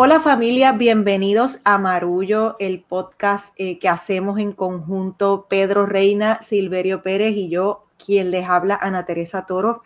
Hola 0.00 0.20
familia, 0.20 0.70
bienvenidos 0.70 1.58
a 1.64 1.76
Marullo, 1.76 2.54
el 2.60 2.78
podcast 2.84 3.52
eh, 3.56 3.80
que 3.80 3.88
hacemos 3.88 4.38
en 4.38 4.52
conjunto 4.52 5.46
Pedro 5.50 5.86
Reina, 5.86 6.40
Silverio 6.40 7.02
Pérez 7.02 7.34
y 7.34 7.48
yo, 7.48 7.82
quien 8.06 8.30
les 8.30 8.48
habla, 8.48 8.78
Ana 8.80 9.06
Teresa 9.06 9.44
Toro. 9.44 9.82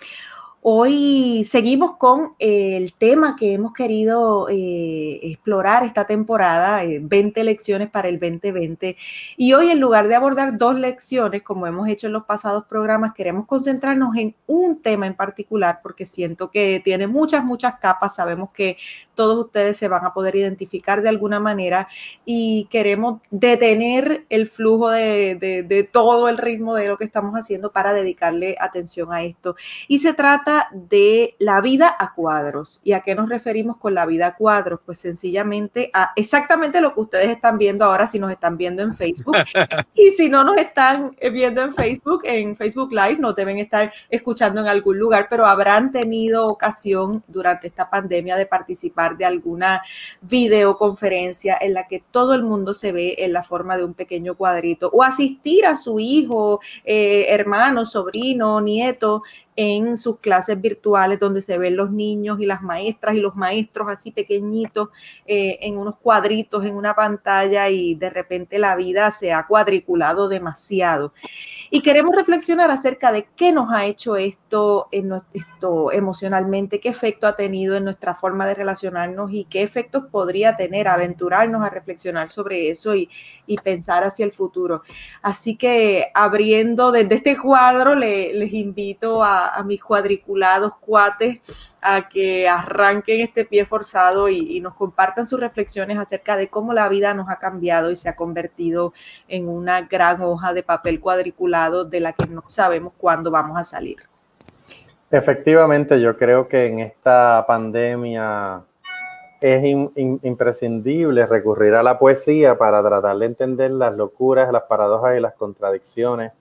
Hoy 0.64 1.44
seguimos 1.50 1.96
con 1.96 2.36
el 2.38 2.92
tema 2.92 3.34
que 3.34 3.52
hemos 3.52 3.72
querido 3.72 4.46
eh, 4.48 5.18
explorar 5.20 5.82
esta 5.82 6.06
temporada, 6.06 6.82
20 6.86 7.40
eh, 7.40 7.44
lecciones 7.44 7.90
para 7.90 8.06
el 8.06 8.20
2020. 8.20 8.96
Y 9.36 9.54
hoy 9.54 9.70
en 9.70 9.80
lugar 9.80 10.06
de 10.06 10.14
abordar 10.14 10.58
dos 10.58 10.78
lecciones, 10.78 11.42
como 11.42 11.66
hemos 11.66 11.88
hecho 11.88 12.06
en 12.06 12.12
los 12.12 12.26
pasados 12.26 12.64
programas, 12.68 13.12
queremos 13.12 13.44
concentrarnos 13.46 14.14
en 14.16 14.36
un 14.46 14.80
tema 14.80 15.08
en 15.08 15.16
particular 15.16 15.80
porque 15.82 16.06
siento 16.06 16.52
que 16.52 16.80
tiene 16.84 17.08
muchas, 17.08 17.44
muchas 17.44 17.80
capas. 17.80 18.14
Sabemos 18.14 18.52
que 18.52 18.76
todos 19.16 19.46
ustedes 19.46 19.76
se 19.76 19.88
van 19.88 20.06
a 20.06 20.14
poder 20.14 20.36
identificar 20.36 21.02
de 21.02 21.08
alguna 21.08 21.40
manera 21.40 21.88
y 22.24 22.68
queremos 22.70 23.20
detener 23.32 24.26
el 24.28 24.46
flujo 24.46 24.90
de, 24.90 25.34
de 25.66 25.82
todo 25.82 26.28
el 26.28 26.38
ritmo 26.38 26.76
de 26.76 26.86
lo 26.86 26.98
que 26.98 27.04
estamos 27.04 27.34
haciendo 27.34 27.72
para 27.72 27.92
dedicarle 27.92 28.54
atención 28.60 29.12
a 29.12 29.24
esto. 29.24 29.56
Y 29.88 29.98
se 29.98 30.14
trata 30.14 30.51
de 30.72 31.34
la 31.38 31.60
vida 31.60 31.94
a 31.98 32.12
cuadros. 32.12 32.80
¿Y 32.84 32.92
a 32.92 33.00
qué 33.00 33.14
nos 33.14 33.28
referimos 33.28 33.76
con 33.76 33.94
la 33.94 34.06
vida 34.06 34.28
a 34.28 34.36
cuadros? 34.36 34.80
Pues 34.84 34.98
sencillamente 34.98 35.90
a 35.92 36.12
exactamente 36.16 36.80
lo 36.80 36.94
que 36.94 37.00
ustedes 37.00 37.28
están 37.28 37.58
viendo 37.58 37.84
ahora 37.84 38.06
si 38.06 38.18
nos 38.18 38.30
están 38.30 38.56
viendo 38.56 38.82
en 38.82 38.94
Facebook. 38.94 39.36
y 39.94 40.10
si 40.10 40.28
no 40.28 40.44
nos 40.44 40.56
están 40.56 41.16
viendo 41.32 41.62
en 41.62 41.74
Facebook, 41.74 42.22
en 42.24 42.56
Facebook 42.56 42.92
Live, 42.92 43.16
nos 43.18 43.34
deben 43.34 43.58
estar 43.58 43.92
escuchando 44.10 44.60
en 44.60 44.68
algún 44.68 44.98
lugar, 44.98 45.26
pero 45.28 45.46
habrán 45.46 45.92
tenido 45.92 46.48
ocasión 46.48 47.22
durante 47.28 47.66
esta 47.66 47.90
pandemia 47.90 48.36
de 48.36 48.46
participar 48.46 49.16
de 49.16 49.24
alguna 49.24 49.82
videoconferencia 50.20 51.58
en 51.60 51.74
la 51.74 51.88
que 51.88 52.02
todo 52.10 52.34
el 52.34 52.42
mundo 52.42 52.74
se 52.74 52.92
ve 52.92 53.16
en 53.18 53.32
la 53.32 53.42
forma 53.42 53.76
de 53.76 53.84
un 53.84 53.94
pequeño 53.94 54.34
cuadrito 54.34 54.90
o 54.92 55.02
asistir 55.02 55.66
a 55.66 55.76
su 55.76 55.98
hijo, 55.98 56.60
eh, 56.84 57.26
hermano, 57.28 57.84
sobrino, 57.84 58.60
nieto 58.60 59.22
en 59.62 59.96
sus 59.96 60.18
clases 60.18 60.60
virtuales 60.60 61.18
donde 61.18 61.42
se 61.42 61.58
ven 61.58 61.76
los 61.76 61.90
niños 61.90 62.40
y 62.40 62.46
las 62.46 62.62
maestras 62.62 63.14
y 63.14 63.20
los 63.20 63.36
maestros 63.36 63.88
así 63.88 64.10
pequeñitos 64.10 64.88
eh, 65.26 65.58
en 65.62 65.78
unos 65.78 65.96
cuadritos 65.96 66.64
en 66.64 66.74
una 66.74 66.94
pantalla 66.94 67.68
y 67.68 67.94
de 67.94 68.10
repente 68.10 68.58
la 68.58 68.76
vida 68.76 69.10
se 69.10 69.32
ha 69.32 69.46
cuadriculado 69.46 70.28
demasiado. 70.28 71.12
Y 71.70 71.80
queremos 71.80 72.14
reflexionar 72.14 72.70
acerca 72.70 73.12
de 73.12 73.28
qué 73.34 73.52
nos 73.52 73.72
ha 73.72 73.86
hecho 73.86 74.16
esto, 74.16 74.88
en 74.92 75.12
esto 75.32 75.90
emocionalmente, 75.92 76.80
qué 76.80 76.90
efecto 76.90 77.26
ha 77.26 77.34
tenido 77.34 77.76
en 77.76 77.84
nuestra 77.84 78.14
forma 78.14 78.46
de 78.46 78.54
relacionarnos 78.54 79.32
y 79.32 79.44
qué 79.44 79.62
efectos 79.62 80.04
podría 80.10 80.54
tener, 80.56 80.86
aventurarnos 80.88 81.64
a 81.64 81.70
reflexionar 81.70 82.30
sobre 82.30 82.68
eso 82.68 82.94
y, 82.94 83.08
y 83.46 83.56
pensar 83.56 84.04
hacia 84.04 84.24
el 84.24 84.32
futuro. 84.32 84.82
Así 85.22 85.56
que 85.56 86.10
abriendo 86.14 86.92
desde 86.92 87.14
este 87.14 87.38
cuadro, 87.38 87.94
les 87.94 88.52
invito 88.52 89.22
a 89.22 89.51
a, 89.54 89.62
mis 89.62 89.82
cuadriculados 89.82 90.76
cuates 90.78 91.76
a 91.80 92.08
que 92.08 92.48
arranquen 92.48 93.20
este 93.20 93.44
pie 93.44 93.64
forzado 93.64 94.28
y, 94.28 94.60
nos 94.60 94.74
compartan 94.74 95.26
sus 95.26 95.40
reflexiones 95.40 95.98
acerca 95.98 96.36
de 96.36 96.48
cómo 96.48 96.72
la 96.72 96.88
vida 96.88 97.14
nos 97.14 97.28
ha 97.28 97.38
cambiado 97.38 97.90
y 97.90 97.96
se 97.96 98.08
ha 98.08 98.16
convertido 98.16 98.92
en 99.28 99.48
una 99.48 99.82
gran 99.82 100.22
hoja 100.22 100.52
de 100.52 100.62
papel 100.62 101.00
cuadriculado 101.00 101.84
de 101.84 102.00
la 102.00 102.12
que 102.12 102.26
no 102.26 102.44
sabemos 102.48 102.92
cuándo 102.96 103.30
vamos 103.30 103.58
a 103.58 103.64
salir. 103.64 103.96
Efectivamente, 105.10 106.00
yo 106.00 106.16
creo 106.16 106.48
que 106.48 106.66
en 106.66 106.80
esta 106.80 107.44
pandemia 107.46 108.62
es 109.40 109.64
imprescindible 110.22 111.26
recurrir 111.26 111.74
a 111.74 111.82
la 111.82 111.98
poesía 111.98 112.56
para 112.56 112.80
tratar 112.82 113.18
de 113.18 113.26
entender 113.26 113.72
las 113.72 113.94
locuras, 113.94 114.52
las 114.52 114.62
paradojas 114.62 115.16
y 115.16 115.20
las 115.20 115.34
contradicciones 115.34 116.32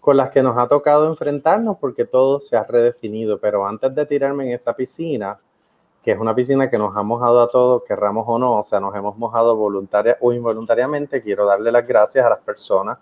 con 0.00 0.16
las 0.16 0.30
que 0.30 0.42
nos 0.42 0.56
ha 0.56 0.66
tocado 0.66 1.06
enfrentarnos 1.06 1.76
porque 1.78 2.04
todo 2.04 2.40
se 2.40 2.56
ha 2.56 2.64
redefinido. 2.64 3.38
Pero 3.38 3.66
antes 3.66 3.94
de 3.94 4.06
tirarme 4.06 4.44
en 4.44 4.52
esa 4.52 4.74
piscina, 4.74 5.38
que 6.02 6.12
es 6.12 6.18
una 6.18 6.34
piscina 6.34 6.70
que 6.70 6.78
nos 6.78 6.96
ha 6.96 7.02
mojado 7.02 7.40
a 7.40 7.50
todos, 7.50 7.82
querramos 7.84 8.24
o 8.26 8.38
no, 8.38 8.58
o 8.58 8.62
sea, 8.62 8.80
nos 8.80 8.94
hemos 8.94 9.16
mojado 9.18 9.54
voluntaria 9.54 10.16
o 10.20 10.32
involuntariamente, 10.32 11.22
quiero 11.22 11.44
darle 11.44 11.70
las 11.70 11.86
gracias 11.86 12.24
a 12.24 12.30
las 12.30 12.40
personas 12.40 12.98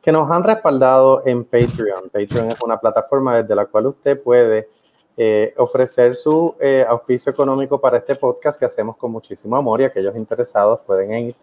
que 0.00 0.12
nos 0.12 0.30
han 0.30 0.44
respaldado 0.44 1.22
en 1.26 1.44
Patreon. 1.44 2.10
Patreon 2.12 2.48
es 2.48 2.62
una 2.62 2.78
plataforma 2.78 3.38
desde 3.38 3.56
la 3.56 3.66
cual 3.66 3.86
usted 3.86 4.22
puede 4.22 4.68
eh, 5.16 5.52
ofrecer 5.56 6.14
su 6.14 6.54
eh, 6.60 6.84
auspicio 6.88 7.32
económico 7.32 7.80
para 7.80 7.96
este 7.96 8.14
podcast 8.14 8.56
que 8.56 8.66
hacemos 8.66 8.96
con 8.96 9.10
muchísimo 9.10 9.56
amor 9.56 9.80
y 9.80 9.84
aquellos 9.84 10.14
interesados 10.14 10.78
pueden 10.86 11.12
ir 11.12 11.36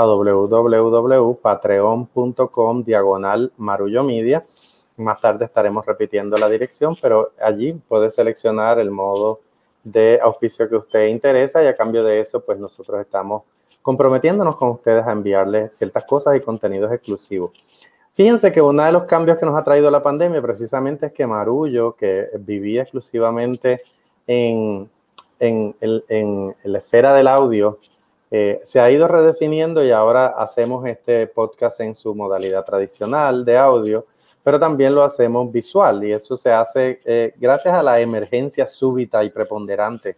a 0.00 0.06
www.patreon.com 0.06 2.84
diagonal 2.84 3.52
marullo 3.58 4.02
media. 4.02 4.46
Más 4.96 5.20
tarde 5.20 5.44
estaremos 5.44 5.84
repitiendo 5.86 6.38
la 6.38 6.48
dirección, 6.48 6.96
pero 7.00 7.30
allí 7.40 7.72
puede 7.72 8.10
seleccionar 8.10 8.78
el 8.78 8.90
modo 8.90 9.40
de 9.84 10.18
auspicio 10.22 10.68
que 10.68 10.76
usted 10.76 11.08
interesa 11.08 11.62
y 11.62 11.66
a 11.66 11.76
cambio 11.76 12.04
de 12.04 12.20
eso, 12.20 12.44
pues 12.44 12.58
nosotros 12.58 13.00
estamos 13.00 13.42
comprometiéndonos 13.82 14.56
con 14.56 14.70
ustedes 14.70 15.06
a 15.06 15.12
enviarles 15.12 15.74
ciertas 15.74 16.04
cosas 16.04 16.36
y 16.36 16.40
contenidos 16.40 16.92
exclusivos. 16.92 17.52
Fíjense 18.12 18.52
que 18.52 18.60
uno 18.60 18.84
de 18.84 18.92
los 18.92 19.04
cambios 19.04 19.38
que 19.38 19.46
nos 19.46 19.56
ha 19.56 19.64
traído 19.64 19.90
la 19.90 20.02
pandemia 20.02 20.42
precisamente 20.42 21.06
es 21.06 21.12
que 21.12 21.26
Marullo, 21.26 21.94
que 21.94 22.28
vivía 22.40 22.82
exclusivamente 22.82 23.82
en, 24.26 24.90
en, 25.38 25.74
en 25.80 26.54
la 26.64 26.78
esfera 26.78 27.14
del 27.14 27.28
audio, 27.28 27.78
eh, 28.30 28.60
se 28.62 28.78
ha 28.78 28.88
ido 28.90 29.08
redefiniendo 29.08 29.82
y 29.84 29.90
ahora 29.90 30.28
hacemos 30.28 30.86
este 30.86 31.26
podcast 31.26 31.80
en 31.80 31.96
su 31.96 32.14
modalidad 32.14 32.64
tradicional 32.64 33.44
de 33.44 33.58
audio, 33.58 34.06
pero 34.44 34.60
también 34.60 34.94
lo 34.94 35.02
hacemos 35.02 35.50
visual 35.50 36.04
y 36.04 36.12
eso 36.12 36.36
se 36.36 36.52
hace 36.52 37.00
eh, 37.04 37.34
gracias 37.36 37.74
a 37.74 37.82
la 37.82 37.98
emergencia 37.98 38.66
súbita 38.66 39.24
y 39.24 39.30
preponderante 39.30 40.16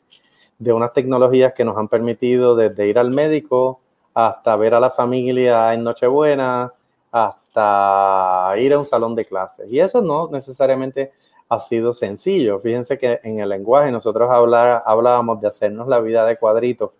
de 0.58 0.72
unas 0.72 0.92
tecnologías 0.92 1.54
que 1.54 1.64
nos 1.64 1.76
han 1.78 1.88
permitido 1.88 2.54
desde 2.54 2.86
ir 2.86 2.98
al 2.98 3.10
médico 3.10 3.80
hasta 4.12 4.56
ver 4.56 4.74
a 4.74 4.80
la 4.80 4.90
familia 4.90 5.72
en 5.72 5.82
Nochebuena, 5.82 6.70
hasta 7.10 8.54
ir 8.58 8.74
a 8.74 8.78
un 8.78 8.84
salón 8.84 9.14
de 9.14 9.24
clases. 9.24 9.66
Y 9.70 9.80
eso 9.80 10.02
no 10.02 10.28
necesariamente 10.30 11.12
ha 11.48 11.58
sido 11.58 11.94
sencillo. 11.94 12.60
Fíjense 12.60 12.98
que 12.98 13.20
en 13.22 13.40
el 13.40 13.48
lenguaje 13.48 13.90
nosotros 13.90 14.30
hablábamos 14.30 15.40
de 15.40 15.48
hacernos 15.48 15.88
la 15.88 16.00
vida 16.00 16.26
de 16.26 16.36
cuadritos 16.36 16.90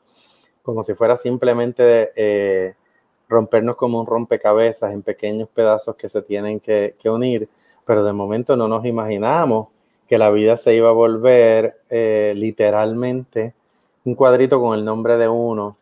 como 0.62 0.82
si 0.82 0.94
fuera 0.94 1.16
simplemente 1.16 2.12
eh, 2.14 2.74
rompernos 3.28 3.76
como 3.76 4.00
un 4.00 4.06
rompecabezas 4.06 4.92
en 4.92 5.02
pequeños 5.02 5.48
pedazos 5.48 5.96
que 5.96 6.08
se 6.08 6.22
tienen 6.22 6.60
que, 6.60 6.94
unir, 7.04 7.48
pero 7.84 8.04
de 8.04 8.12
momento 8.12 8.56
no 8.56 8.68
nos 8.68 8.84
imaginamos 8.84 9.68
que 10.08 10.18
la 10.18 10.30
vida 10.30 10.56
se 10.56 10.74
iba 10.74 10.90
a 10.90 10.92
volver 10.92 11.80
eh, 11.90 12.32
literalmente 12.36 13.54
un 14.04 14.14
cuadrito 14.14 14.60
con 14.60 14.78
el 14.78 14.84
nombre 14.84 15.16
de 15.16 15.28
uno 15.28 15.76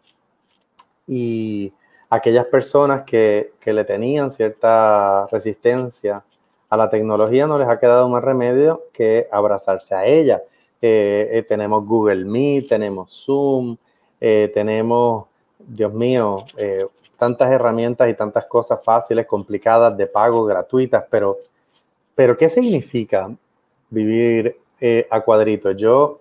y 1.06 1.72
aquellas 2.08 2.46
personas 2.46 3.02
que, 3.02 3.52
le 3.64 3.84
tenían 3.84 4.30
cierta 4.30 5.26
resistencia 5.26 6.22
a 6.68 6.76
la 6.76 6.88
tecnología 6.88 7.46
no 7.46 7.58
les 7.58 7.68
ha 7.68 7.80
quedado 7.80 8.08
más 8.08 8.22
remedio 8.22 8.84
que 8.92 9.26
abrazarse 9.32 9.94
a 9.94 10.06
ella. 10.06 10.42
Eh, 10.80 11.44
tenemos 11.48 11.84
Google 11.84 12.24
Meet, 12.24 12.68
tenemos 12.68 13.24
Zoom, 13.24 13.76
eh, 14.20 14.50
tenemos, 14.52 15.26
Dios 15.58 15.92
mío, 15.92 16.44
eh, 16.56 16.86
tantas 17.18 17.50
herramientas 17.50 18.08
y 18.08 18.14
tantas 18.14 18.44
cosas 18.46 18.82
fáciles, 18.84 19.26
complicadas, 19.26 19.96
de 19.96 20.06
pago, 20.06 20.44
gratuitas, 20.44 21.04
pero, 21.10 21.38
pero 22.14 22.36
¿qué 22.36 22.48
significa 22.48 23.30
vivir 23.88 24.56
eh, 24.80 25.06
a 25.10 25.20
cuadritos? 25.22 25.76
Yo 25.76 26.20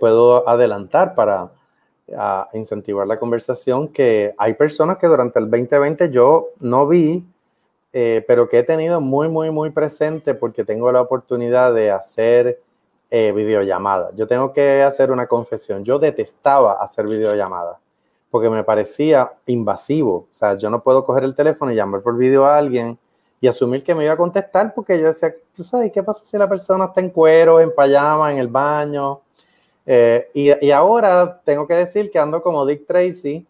puedo 0.00 0.48
adelantar 0.48 1.14
para 1.14 1.50
incentivar 2.54 3.06
la 3.06 3.18
conversación 3.18 3.88
que 3.88 4.34
hay 4.38 4.54
personas 4.54 4.96
que 4.96 5.06
durante 5.06 5.38
el 5.38 5.50
2020 5.50 6.10
yo 6.10 6.48
no 6.60 6.88
vi, 6.88 7.22
pero 7.92 8.48
que 8.48 8.60
he 8.60 8.62
tenido 8.62 9.02
muy, 9.02 9.28
muy, 9.28 9.50
muy 9.50 9.68
presente 9.68 10.32
porque 10.32 10.64
tengo 10.64 10.90
la 10.90 11.02
oportunidad 11.02 11.74
de 11.74 11.90
hacer 11.90 12.58
eh, 13.10 13.32
videollamadas. 13.32 14.14
Yo 14.16 14.26
tengo 14.26 14.52
que 14.52 14.82
hacer 14.82 15.10
una 15.10 15.26
confesión. 15.26 15.84
Yo 15.84 15.98
detestaba 15.98 16.82
hacer 16.82 17.06
videollamadas 17.06 17.78
porque 18.30 18.50
me 18.50 18.64
parecía 18.64 19.32
invasivo. 19.46 20.14
O 20.14 20.28
sea, 20.30 20.56
yo 20.56 20.68
no 20.70 20.82
puedo 20.82 21.04
coger 21.04 21.24
el 21.24 21.34
teléfono 21.34 21.72
y 21.72 21.76
llamar 21.76 22.02
por 22.02 22.16
video 22.16 22.44
a 22.44 22.58
alguien 22.58 22.98
y 23.40 23.48
asumir 23.48 23.84
que 23.84 23.94
me 23.94 24.04
iba 24.04 24.14
a 24.14 24.16
contestar 24.16 24.74
porque 24.74 24.98
yo 24.98 25.06
decía, 25.06 25.34
tú 25.54 25.62
sabes, 25.62 25.92
¿qué 25.92 26.02
pasa 26.02 26.24
si 26.24 26.36
la 26.36 26.48
persona 26.48 26.86
está 26.86 27.00
en 27.00 27.10
cuero, 27.10 27.60
en 27.60 27.70
pijama, 27.70 28.32
en 28.32 28.38
el 28.38 28.48
baño? 28.48 29.20
Eh, 29.86 30.28
y, 30.34 30.70
ahora 30.70 31.40
tengo 31.44 31.66
que 31.66 31.74
decir 31.74 32.10
que 32.10 32.18
ando 32.18 32.42
como 32.42 32.66
Dick 32.66 32.86
Tracy. 32.86 33.46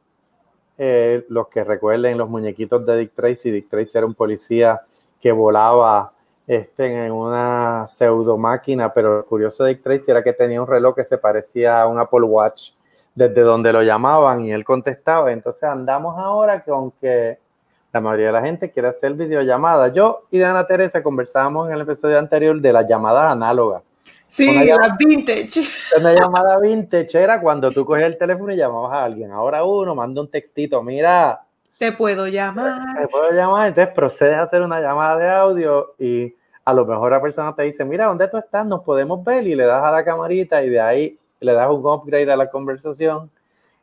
Eh, 0.79 1.25
los 1.31 1.49
que 1.49 1.64
recuerden 1.64 2.19
los 2.19 2.29
muñequitos 2.29 2.85
de 2.85 2.99
Dick 2.99 3.14
Tracy, 3.14 3.50
Dick 3.50 3.70
Tracy 3.70 3.97
era 3.97 4.06
un 4.06 4.12
policía 4.12 4.82
que 5.19 5.32
volaba 5.32 6.12
este, 6.46 7.06
en 7.06 7.12
una 7.12 7.87
pseudo 7.88 8.38
máquina, 8.38 8.93
pero 8.93 9.19
lo 9.19 9.26
curioso 9.26 9.64
de 9.64 9.75
Dick 9.75 9.82
Tracy 9.82 10.10
era 10.10 10.22
que 10.22 10.32
tenía 10.32 10.60
un 10.60 10.69
reloj 10.69 10.94
que 10.94 11.04
se 11.04 11.19
parecía 11.19 11.82
a 11.82 11.87
un 11.87 11.98
Apple 11.98 12.22
Watch 12.22 12.72
desde 13.14 13.40
donde 13.40 13.72
lo 13.72 13.82
llamaban 13.82 14.43
y 14.43 14.52
él 14.52 14.64
contestaba. 14.64 15.32
Entonces 15.32 15.64
andamos 15.64 16.16
ahora 16.19 16.62
con 16.62 16.93
que 16.93 17.38
la 17.93 18.00
mayoría 18.00 18.26
de 18.26 18.32
la 18.32 18.43
gente 18.43 18.70
quiere 18.70 18.88
hacer 18.88 19.14
videollamadas. 19.14 19.93
Yo 19.93 20.26
y 20.31 20.40
Ana 20.43 20.66
Teresa 20.66 21.02
conversábamos 21.02 21.69
en 21.69 21.75
el 21.75 21.81
episodio 21.81 22.19
anterior 22.19 22.60
de 22.60 22.72
las 22.72 22.87
llamadas 22.87 23.32
análogas. 23.32 23.82
Sí, 24.28 24.52
las 24.66 24.98
vintage. 24.98 25.62
Una 25.98 26.12
llamada 26.12 26.58
vintage 26.60 27.19
era 27.19 27.40
cuando 27.40 27.70
tú 27.70 27.87
cogías 27.87 28.08
el 28.08 28.19
teléfono 28.19 28.52
y 28.52 28.56
llamabas 28.56 28.93
a 28.93 29.04
alguien. 29.04 29.32
Ahora 29.32 29.64
uno 29.64 29.94
manda 29.94 30.20
un 30.20 30.31
textito, 30.31 30.82
mira. 30.82 31.45
Te 31.78 31.93
puedo 31.93 32.26
llamar. 32.26 33.00
Te 33.00 33.08
puedo 33.08 33.31
llamar. 33.32 33.69
Entonces 33.69 33.93
procedes 33.94 34.37
a 34.37 34.43
hacer 34.43 34.62
una 34.62 34.81
llamada 34.81 35.17
de 35.17 35.31
audio 35.31 35.94
y 35.99 36.34
a 36.64 36.73
lo 36.73 36.84
mejor 36.84 37.12
la 37.12 37.20
persona 37.23 37.55
te 37.55 37.62
dice, 37.62 37.84
mira, 37.84 38.06
¿dónde 38.06 38.28
tú 38.28 38.38
estás? 38.38 38.67
Nos 38.67 38.82
podemos 38.82 39.23
ver 39.23 39.46
y 39.46 39.55
le 39.55 39.64
das 39.64 39.84
a 39.84 39.90
la 39.90 40.05
camarita 40.05 40.62
y 40.62 40.70
de 40.70 40.81
ahí 40.81 41.19
le 41.40 41.52
das 41.52 41.70
un 41.70 41.87
upgrade 41.87 42.31
a 42.31 42.37
la 42.37 42.50
conversación 42.50 43.31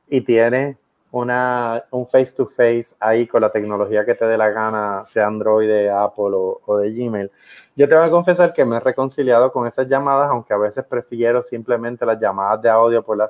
y 0.10 0.22
tienes 0.22 0.78
una, 1.13 1.84
un 1.92 2.07
face 2.07 2.34
to 2.36 2.48
face 2.48 2.95
ahí 3.00 3.28
con 3.28 3.40
la 3.40 3.51
tecnología 3.51 4.04
que 4.04 4.16
te 4.16 4.25
dé 4.25 4.36
la 4.36 4.50
gana, 4.50 5.04
sea 5.06 5.28
Android, 5.28 5.68
de 5.68 5.89
Apple 5.89 6.31
o, 6.66 6.78
de 6.78 6.92
Gmail. 6.92 7.31
Yo 7.75 7.88
te 7.88 7.96
voy 7.96 8.07
a 8.07 8.10
confesar 8.10 8.51
que 8.51 8.66
me 8.66 8.78
he 8.78 8.80
reconciliado 8.80 9.51
con 9.51 9.68
esas 9.68 9.88
llamadas, 9.88 10.30
aunque 10.31 10.54
a 10.54 10.57
veces 10.57 10.84
prefiero 10.86 11.44
simplemente 11.44 12.04
las 12.04 12.19
llamadas 12.19 12.63
de 12.63 12.69
audio 12.69 13.04
por 13.04 13.16
la 13.16 13.30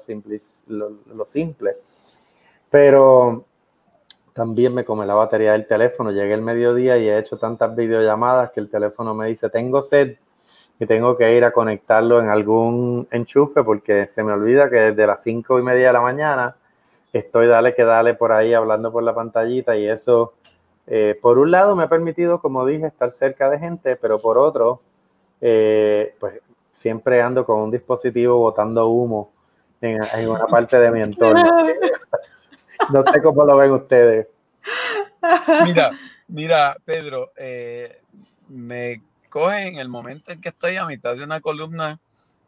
lo, 0.68 1.26
simple. 1.26 1.76
Pero 2.70 3.44
también 4.34 4.74
me 4.74 4.84
come 4.84 5.06
la 5.06 5.14
batería 5.14 5.54
del 5.54 5.68
teléfono. 5.68 6.12
Llegué 6.12 6.34
el 6.34 6.42
mediodía 6.42 6.98
y 6.98 7.08
he 7.08 7.18
hecho 7.18 7.38
tantas 7.38 7.76
videollamadas 7.76 8.52
que 8.52 8.60
el 8.60 8.70
teléfono 8.70 9.14
me 9.14 9.28
dice, 9.28 9.50
tengo 9.50 9.82
sed 9.82 10.18
y 10.80 10.86
tengo 10.86 11.16
que 11.16 11.36
ir 11.36 11.46
a 11.46 11.54
conectarlo 11.54 12.20
en 12.20 12.30
algún 12.30 13.08
enchufe 13.12 13.64
porque 13.64 14.06
se 14.08 14.24
me 14.24 14.34
olvida 14.34 14.70
que 14.70 14.78
desde 14.78 15.08
las 15.08 15.22
cinco 15.22 15.60
y 15.60 15.64
media 15.64 15.88
de 15.88 15.94
la 15.94 16.02
mañana 16.02 16.56
estoy 17.14 17.48
dale 17.48 17.76
que 17.76 17.84
dale 17.84 18.16
por 18.16 18.32
ahí 18.32 18.54
hablando 18.54 18.92
por 18.92 19.04
la 19.04 19.14
pantallita 19.14 19.76
y 19.78 19.88
eso, 19.88 20.34
eh, 20.88 21.18
por 21.22 21.38
un 21.38 21.52
lado 21.52 21.76
me 21.76 21.84
ha 21.84 21.90
permitido, 21.90 22.42
como 22.42 22.66
dije, 22.66 22.88
estar 22.88 23.12
cerca 23.12 23.50
de 23.50 23.60
gente, 23.60 23.96
pero 23.96 24.20
por 24.20 24.40
otro, 24.40 24.82
eh, 25.40 26.16
pues 26.20 26.42
siempre 26.72 27.22
ando 27.22 27.46
con 27.46 27.60
un 27.60 27.72
dispositivo 27.72 28.38
botando 28.40 28.88
humo 28.88 29.32
en, 29.80 30.02
una 30.28 30.48
parte 30.48 30.80
de 30.80 30.92
mi 30.92 31.02
entorno. 31.02 31.44
no 32.92 33.02
sé 33.02 33.22
cómo 33.22 33.46
lo 33.46 33.58
ven 33.58 33.72
ustedes. 33.72 34.28
Mira, 35.66 35.92
mira, 36.28 36.76
Pedro, 36.84 37.32
eh, 37.38 38.02
me 38.50 39.02
coge 39.30 39.68
en 39.68 39.78
el 39.78 39.90
momento 39.90 40.32
en 40.32 40.42
que 40.42 40.50
estoy 40.50 40.76
a 40.76 40.86
mitad 40.86 41.16
de 41.16 41.24
una 41.24 41.42
columna 41.42 42.00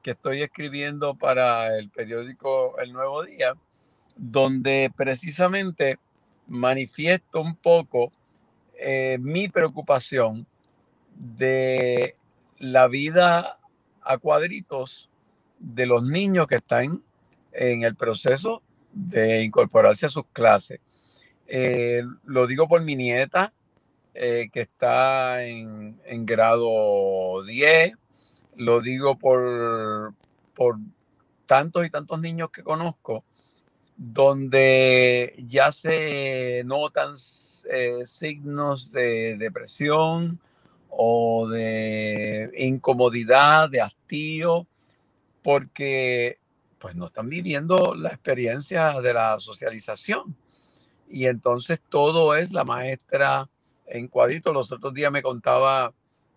que 0.01 0.11
estoy 0.11 0.41
escribiendo 0.41 1.15
para 1.15 1.77
el 1.77 1.89
periódico 1.89 2.77
El 2.79 2.93
Nuevo 2.93 3.23
Día 3.23 3.55
donde 4.15 4.91
precisamente 4.95 5.99
manifiesto 6.47 7.41
un 7.41 7.55
poco 7.55 8.11
eh, 8.77 9.17
mi 9.19 9.47
preocupación 9.47 10.45
de 11.15 12.15
la 12.59 12.87
vida 12.87 13.57
a 14.01 14.17
cuadritos 14.17 15.09
de 15.59 15.85
los 15.85 16.03
niños 16.03 16.47
que 16.47 16.55
están 16.55 17.01
en 17.51 17.83
el 17.83 17.95
proceso 17.95 18.61
de 18.95 19.43
incorporarse 19.43 20.07
a 20.07 20.09
sus 20.09 20.25
clases. 20.33 20.79
Eh, 21.45 22.01
lo 22.23 22.47
digo 22.47 22.67
por 22.67 22.81
mi 22.81 22.95
nieta, 22.95 23.53
eh, 24.15 24.49
que 24.51 24.61
está 24.61 25.43
en, 25.43 25.99
en, 26.05 26.25
grado 26.25 27.43
10, 27.43 27.93
lo 28.55 28.81
digo 28.81 29.19
por, 29.19 30.13
por 30.55 30.77
tantos 31.45 31.85
y 31.85 31.89
tantos 31.89 32.19
niños 32.19 32.49
que 32.49 32.63
conozco 32.63 33.23
donde 33.97 35.35
ya 35.47 35.71
se 35.71 36.63
notan 36.65 37.13
eh, 37.71 38.03
signos 38.05 38.91
de 38.91 39.37
depresión 39.37 40.39
o 40.89 41.47
de 41.47 42.51
incomodidad, 42.57 43.69
de 43.69 43.81
hastío, 43.81 44.67
porque 45.41 46.39
pues 46.85 46.95
no 46.95 47.07
están 47.07 47.29
viviendo 47.29 47.95
la 47.95 48.09
experiencia 48.09 49.01
de 49.01 49.11
la 49.11 49.39
socialización. 49.39 50.37
Y 51.09 51.25
entonces 51.25 51.81
todo 51.89 52.35
es 52.35 52.51
la 52.51 52.63
maestra 52.63 53.49
en 53.87 54.07
cuadrito. 54.07 54.53
Los 54.53 54.71
otros 54.71 54.93
días 54.93 55.11
me 55.11 55.23
contaba 55.23 55.91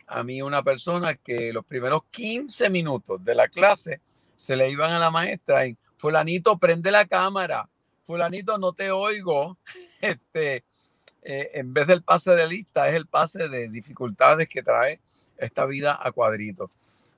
a 0.07 0.23
mí 0.23 0.41
una 0.41 0.63
persona 0.63 1.17
que 1.17 1.53
los 1.53 1.67
primeros 1.67 2.05
15 2.11 2.71
minutos 2.71 3.23
de 3.23 3.35
la 3.35 3.49
clase 3.49 4.01
se 4.37 4.57
le 4.57 4.71
iban 4.71 4.91
a 4.91 4.99
la 4.99 5.11
maestra 5.11 5.67
en 5.67 5.77
fulanito, 5.99 6.57
prende 6.57 6.91
la 6.91 7.05
cámara, 7.05 7.69
fulanito, 8.07 8.57
no 8.57 8.73
te 8.73 8.91
oigo. 8.91 9.59
Este, 10.01 10.65
eh, 11.21 11.51
en 11.53 11.75
vez 11.75 11.89
del 11.89 12.03
pase 12.03 12.31
de 12.31 12.47
lista, 12.47 12.89
es 12.89 12.95
el 12.95 13.07
pase 13.07 13.51
de 13.51 13.69
dificultades 13.69 14.49
que 14.49 14.63
trae 14.63 14.99
esta 15.37 15.67
vida 15.67 15.99
a 16.01 16.11
cuadritos. 16.11 16.71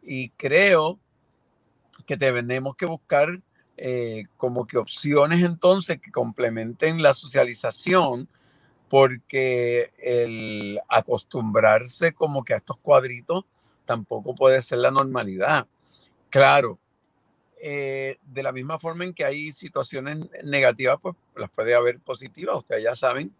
Y 0.03 0.31
creo 0.31 0.99
que 2.05 2.17
tenemos 2.17 2.77
que 2.77 2.87
buscar 2.87 3.41
eh, 3.77 4.25
como 4.37 4.67
que 4.67 4.79
opciones 4.79 5.43
entonces 5.43 6.01
que 6.01 6.11
complementen 6.11 7.03
la 7.03 7.15
socialización, 7.15 8.29
porque 8.89 9.93
el 9.99 10.81
acostumbrarse 10.89 12.13
como 12.13 12.45
que 12.45 12.55
a 12.55 12.59
estos 12.59 12.77
cuadritos 12.79 13.45
tampoco 13.85 14.35
puede 14.35 14.61
ser 14.63 14.79
la 14.79 14.91
normalidad. 14.91 15.67
Claro, 16.29 16.79
eh, 17.63 18.17
de 18.25 18.43
la 18.43 18.53
misma 18.53 18.79
forma 18.79 19.05
en 19.05 19.13
que 19.13 19.25
hay 19.25 19.53
situaciones 19.53 20.19
negativas, 20.45 20.99
pues 21.01 21.15
las 21.37 21.51
puede 21.51 21.75
haber 21.75 22.01
positivas. 22.01 22.57
Ustedes 22.57 22.85
ya 22.85 22.97
saben 22.97 23.35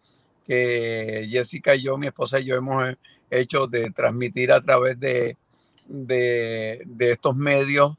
que 0.45 1.27
Jessica 1.31 1.75
y 1.75 1.83
yo, 1.83 1.97
mi 1.97 2.07
esposa 2.07 2.41
y 2.41 2.45
yo 2.45 2.57
hemos 2.57 2.95
hecho 3.31 3.67
de 3.67 3.91
transmitir 3.91 4.53
a 4.53 4.61
través 4.61 4.99
de, 4.99 5.37
de, 5.87 6.85
estos 6.99 7.35
medios 7.37 7.97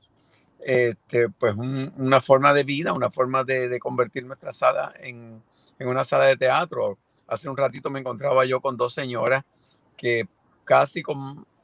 este, 0.64 1.30
pues 1.30 1.56
una 1.56 2.22
forma 2.22 2.54
de 2.54 2.64
vida, 2.64 2.94
una 2.94 3.10
forma 3.10 3.44
de, 3.44 3.80
convertir 3.80 4.26
nuestra 4.26 4.52
sala 4.52 4.94
en, 5.00 5.42
una 5.80 6.04
sala 6.04 6.28
de 6.28 6.38
teatro. 6.38 6.98
Hace 7.28 7.50
un 7.50 7.58
ratito 7.58 7.90
me 7.90 8.00
encontraba 8.00 8.46
yo 8.46 8.62
con 8.62 8.78
dos 8.78 8.94
señoras 8.94 9.44
que 9.98 10.28
casi 10.64 11.04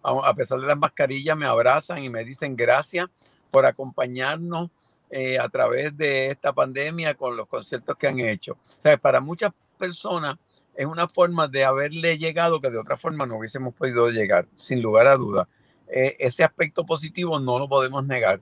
a 0.04 0.34
pesar 0.34 0.60
de 0.60 0.68
las 0.68 0.78
mascarillas 0.78 1.38
me 1.38 1.46
abrazan 1.46 2.04
y 2.04 2.10
me 2.10 2.24
dicen 2.24 2.56
gracias 2.56 3.08
por 3.52 3.66
acompañarnos 3.66 4.72
eh, 5.10 5.40
a 5.40 5.48
través 5.50 5.96
de 5.96 6.32
esta 6.32 6.54
pandemia 6.54 7.16
con 7.16 7.38
los 7.38 7.48
conciertos 7.48 7.96
que 7.98 8.08
han 8.08 8.20
hecho. 8.20 8.58
O 8.84 8.98
para 8.98 9.22
muchas 9.22 9.52
personas 9.78 10.38
es 10.76 10.86
una 10.86 11.08
forma 11.08 11.48
de 11.48 11.64
haberle 11.64 12.18
llegado 12.18 12.60
que 12.60 12.70
de 12.70 12.78
otra 12.78 12.98
forma 12.98 13.26
no 13.26 13.38
hubiésemos 13.38 13.74
podido 13.74 14.10
llegar, 14.10 14.48
sin 14.54 14.82
lugar 14.82 15.08
a 15.08 15.16
duda. 15.16 15.48
Eh, 15.88 16.16
ese 16.20 16.44
aspecto 16.44 16.86
positivo 16.86 17.40
no 17.40 17.58
lo 17.58 17.68
podemos 17.68 18.06
negar, 18.06 18.42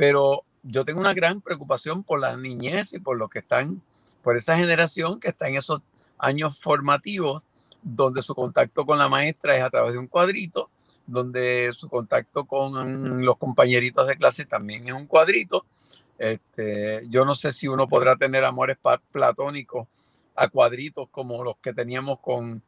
pero 0.00 0.44
yo 0.62 0.86
tengo 0.86 0.98
una 0.98 1.12
gran 1.12 1.42
preocupación 1.42 2.02
por 2.04 2.20
la 2.20 2.34
niñez 2.34 2.94
y 2.94 2.98
por 2.98 3.18
los 3.18 3.28
que 3.28 3.40
están, 3.40 3.82
por 4.22 4.34
esa 4.34 4.56
generación 4.56 5.20
que 5.20 5.28
está 5.28 5.46
en 5.46 5.56
esos 5.56 5.82
años 6.16 6.58
formativos 6.58 7.42
donde 7.82 8.22
su 8.22 8.34
contacto 8.34 8.86
con 8.86 8.98
la 8.98 9.10
maestra 9.10 9.54
es 9.58 9.62
a 9.62 9.68
través 9.68 9.92
de 9.92 9.98
un 9.98 10.06
cuadrito 10.06 10.70
donde 11.06 11.70
su 11.74 11.90
contacto 11.90 12.46
con 12.46 13.26
los 13.26 13.36
compañeritos 13.36 14.06
de 14.06 14.16
clase 14.16 14.46
también 14.46 14.88
es 14.88 14.94
un 14.94 15.06
cuadrito. 15.06 15.66
Este, 16.16 17.02
yo 17.10 17.26
no 17.26 17.34
sé 17.34 17.52
si 17.52 17.68
uno 17.68 17.86
podrá 17.86 18.16
tener 18.16 18.42
amores 18.42 18.78
platónicos 19.12 19.86
a 20.34 20.48
cuadritos 20.48 21.10
como 21.10 21.44
los 21.44 21.58
que 21.58 21.74
teníamos 21.74 22.20
con, 22.20 22.62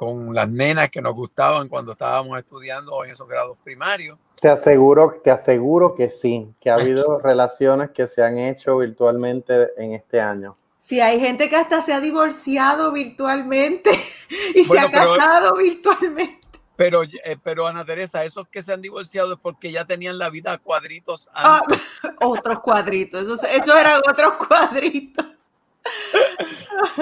con 0.00 0.34
las 0.34 0.48
nenas 0.48 0.88
que 0.88 1.02
nos 1.02 1.12
gustaban 1.12 1.68
cuando 1.68 1.92
estábamos 1.92 2.38
estudiando 2.38 3.04
en 3.04 3.10
esos 3.10 3.28
grados 3.28 3.58
primarios. 3.62 4.18
Te 4.40 4.48
aseguro, 4.48 5.20
te 5.22 5.30
aseguro 5.30 5.94
que 5.94 6.08
sí, 6.08 6.48
que 6.58 6.70
ha 6.70 6.74
habido 6.76 7.18
relaciones 7.18 7.90
que 7.90 8.06
se 8.06 8.22
han 8.22 8.38
hecho 8.38 8.78
virtualmente 8.78 9.68
en 9.76 9.92
este 9.92 10.18
año. 10.18 10.56
Sí, 10.80 11.02
hay 11.02 11.20
gente 11.20 11.50
que 11.50 11.56
hasta 11.56 11.82
se 11.82 11.92
ha 11.92 12.00
divorciado 12.00 12.92
virtualmente 12.92 13.90
y 14.54 14.64
se 14.64 14.78
ha 14.78 14.90
casado 14.90 15.56
virtualmente. 15.56 16.48
Pero, 16.76 17.02
eh, 17.02 17.36
pero 17.42 17.66
Ana 17.66 17.84
Teresa, 17.84 18.24
esos 18.24 18.48
que 18.48 18.62
se 18.62 18.72
han 18.72 18.80
divorciado 18.80 19.34
es 19.34 19.38
porque 19.38 19.70
ya 19.70 19.84
tenían 19.84 20.16
la 20.16 20.30
vida 20.30 20.54
a 20.54 20.56
cuadritos 20.56 21.28
ah, 21.34 21.60
otros 22.22 22.60
cuadritos, 22.60 23.24
esos, 23.24 23.44
eran 23.44 24.00
otros 24.10 24.32
cuadritos. 24.48 25.26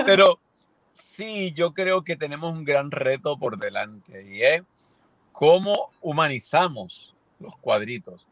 pero 0.05 0.41
sí, 1.19 1.53
yo 1.53 1.75
creo 1.75 2.05
que 2.05 2.15
tenemos 2.15 2.53
un 2.53 2.65
gran 2.65 2.93
reto 2.93 3.37
por 3.37 3.59
delante 3.59 4.23
y 4.23 4.45
es 4.45 4.63
cómo 5.33 5.91
humanizamos 6.01 7.13
los 7.41 7.57
cuadritos. 7.57 8.25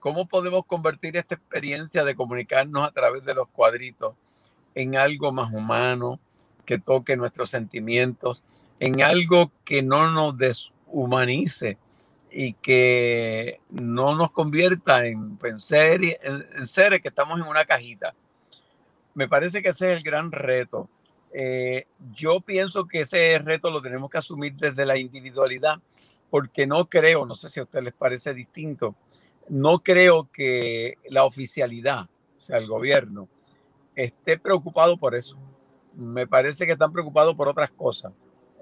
¿Cómo 0.00 0.26
podemos 0.26 0.64
convertir 0.64 1.16
esta 1.18 1.34
experiencia 1.34 2.04
de 2.04 2.16
comunicarnos 2.16 2.88
a 2.88 2.90
través 2.90 3.22
de 3.26 3.34
los 3.34 3.48
cuadritos 3.48 4.14
en 4.74 4.96
algo 4.96 5.30
más 5.30 5.52
humano, 5.52 6.18
que 6.64 6.78
toque 6.78 7.18
nuestros 7.18 7.50
sentimientos, 7.50 8.42
en 8.80 9.02
algo 9.02 9.52
que 9.64 9.82
no 9.82 10.10
nos 10.10 10.36
des 10.38 10.72
humanice 10.86 11.76
y 12.30 12.54
que 12.54 13.60
no 13.68 14.16
nos 14.16 14.32
convierta 14.32 15.04
en, 15.04 15.38
en, 15.44 15.58
seres 15.58 16.18
que 17.02 17.08
estamos 17.08 17.38
en 17.38 17.46
una 17.46 17.66
cajita. 17.66 18.14
me 19.12 19.28
parece 19.28 19.62
que 19.62 19.68
ese 19.68 19.92
es 19.92 19.98
el 19.98 20.02
gran 20.02 20.32
reto. 20.32 20.88
Eh, 21.32 21.86
yo 22.12 22.40
pienso 22.40 22.86
que 22.86 23.00
ese 23.00 23.38
reto 23.38 23.70
lo 23.70 23.80
tenemos 23.80 24.10
que 24.10 24.18
asumir 24.18 24.54
desde 24.54 24.84
la 24.84 24.98
individualidad, 24.98 25.80
porque 26.30 26.66
no 26.66 26.88
creo, 26.88 27.24
no 27.24 27.34
sé 27.34 27.48
si 27.48 27.60
a 27.60 27.62
ustedes 27.62 27.84
les 27.86 27.94
parece 27.94 28.34
distinto, 28.34 28.96
no 29.48 29.80
creo 29.80 30.28
que 30.30 30.98
la 31.08 31.24
oficialidad, 31.24 32.02
o 32.36 32.40
sea, 32.40 32.58
el 32.58 32.66
gobierno, 32.66 33.28
esté 33.94 34.38
preocupado 34.38 34.96
por 34.98 35.14
eso. 35.14 35.36
Me 35.94 36.26
parece 36.26 36.66
que 36.66 36.72
están 36.72 36.92
preocupados 36.92 37.34
por 37.34 37.48
otras 37.48 37.70
cosas, 37.70 38.12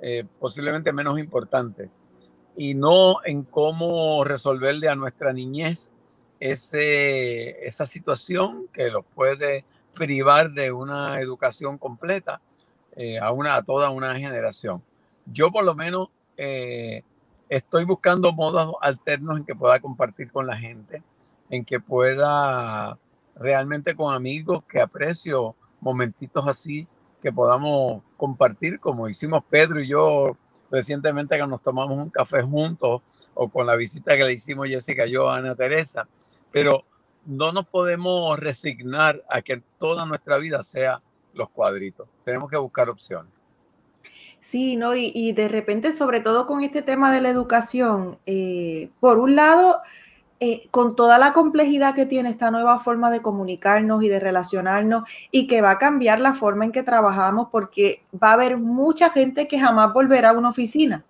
eh, 0.03 0.25
posiblemente 0.39 0.93
menos 0.93 1.19
importantes, 1.19 1.91
y 2.57 2.75
no 2.75 3.25
en 3.25 3.43
cómo 3.43 4.25
resolverle 4.25 4.89
a 4.89 4.95
nuestra 4.95 5.33
niñez 5.33 5.91
ese, 6.39 7.67
esa 7.67 7.87
situación 7.87 8.69
que 8.73 8.91
los 8.91 9.05
puede 9.05 9.65
privar 9.95 10.53
de 10.53 10.73
una 10.73 11.21
educación 11.21 11.79
completa 11.79 12.41
eh, 13.03 13.19
a, 13.19 13.33
una, 13.33 13.57
a 13.57 13.63
toda 13.63 13.89
una 13.89 14.15
generación. 14.19 14.83
Yo 15.25 15.51
por 15.51 15.65
lo 15.65 15.75
menos 15.75 16.09
eh, 16.37 17.03
estoy 17.49 17.85
buscando 17.85 18.31
modos 18.31 18.75
alternos 18.83 19.39
en 19.39 19.47
que 19.47 19.55
pueda 19.55 19.81
compartir 19.81 20.31
con 20.31 20.47
la 20.47 20.55
gente, 20.55 21.03
en 21.49 21.65
que 21.65 21.81
pueda 21.81 22.99
realmente 23.37 23.97
con 23.97 24.15
amigos 24.15 24.65
que 24.65 24.83
aprecio 24.83 25.57
momentitos 25.81 26.47
así 26.47 26.87
que 27.23 27.33
podamos 27.33 28.03
compartir 28.19 28.79
como 28.79 29.09
hicimos 29.09 29.45
Pedro 29.49 29.81
y 29.81 29.89
yo 29.89 30.37
recientemente 30.71 31.39
que 31.39 31.47
nos 31.47 31.63
tomamos 31.63 31.97
un 31.97 32.11
café 32.11 32.43
juntos 32.43 33.01
o 33.33 33.49
con 33.49 33.67
la 33.67 33.77
visita 33.77 34.15
que 34.15 34.25
le 34.25 34.35
hicimos 34.35 34.69
Jessica 34.69 35.07
y 35.07 35.13
yo 35.13 35.31
a 35.31 35.39
Ana 35.39 35.55
Teresa, 35.55 36.07
pero 36.53 36.85
no 37.25 37.51
nos 37.51 37.67
podemos 37.67 38.39
resignar 38.39 39.25
a 39.31 39.41
que 39.41 39.63
toda 39.79 40.05
nuestra 40.05 40.37
vida 40.37 40.63
sea 40.63 41.01
los 41.35 41.51
cuadritos. 41.51 42.09
Tenemos 42.25 42.51
que 42.51 42.57
buscar 42.57 42.89
opciones. 42.89 43.33
Sí, 44.41 44.77
¿no? 44.77 44.95
Y, 44.97 45.33
de 45.33 45.49
repente, 45.49 45.93
sobre 45.93 46.21
todo 46.21 46.47
con 46.47 46.63
este 46.63 46.83
tema 46.83 47.13
de 47.13 47.21
la 47.21 47.29
educación, 47.29 48.19
eh, 48.27 48.91
por 48.99 49.19
un 49.19 49.37
lado, 49.37 49.83
eh, 50.43 50.69
con 50.71 50.97
toda 50.97 51.19
la 51.19 51.35
complejidad 51.35 51.95
que 51.95 52.07
tiene 52.07 52.31
esta 52.31 52.51
nueva 52.51 52.81
forma 52.81 53.11
de 53.11 53.21
comunicarnos 53.21 54.03
y 54.03 54.09
de 54.09 54.19
relacionarnos 54.19 55.05
y 55.31 55.47
que 55.47 55.61
va 55.61 55.73
a 55.73 55.79
cambiar 55.79 56.19
la 56.19 56.33
forma 56.33 56.65
en 56.65 56.73
que 56.73 56.83
trabajamos 56.83 57.49
porque 57.53 58.03
va 58.11 58.31
a 58.31 58.33
haber 58.33 58.57
mucha 58.57 59.11
gente 59.11 59.47
que 59.47 59.61
jamás 59.61 59.93
volverá 59.93 60.31
a 60.31 60.39
una 60.39 60.49
oficina. 60.49 61.05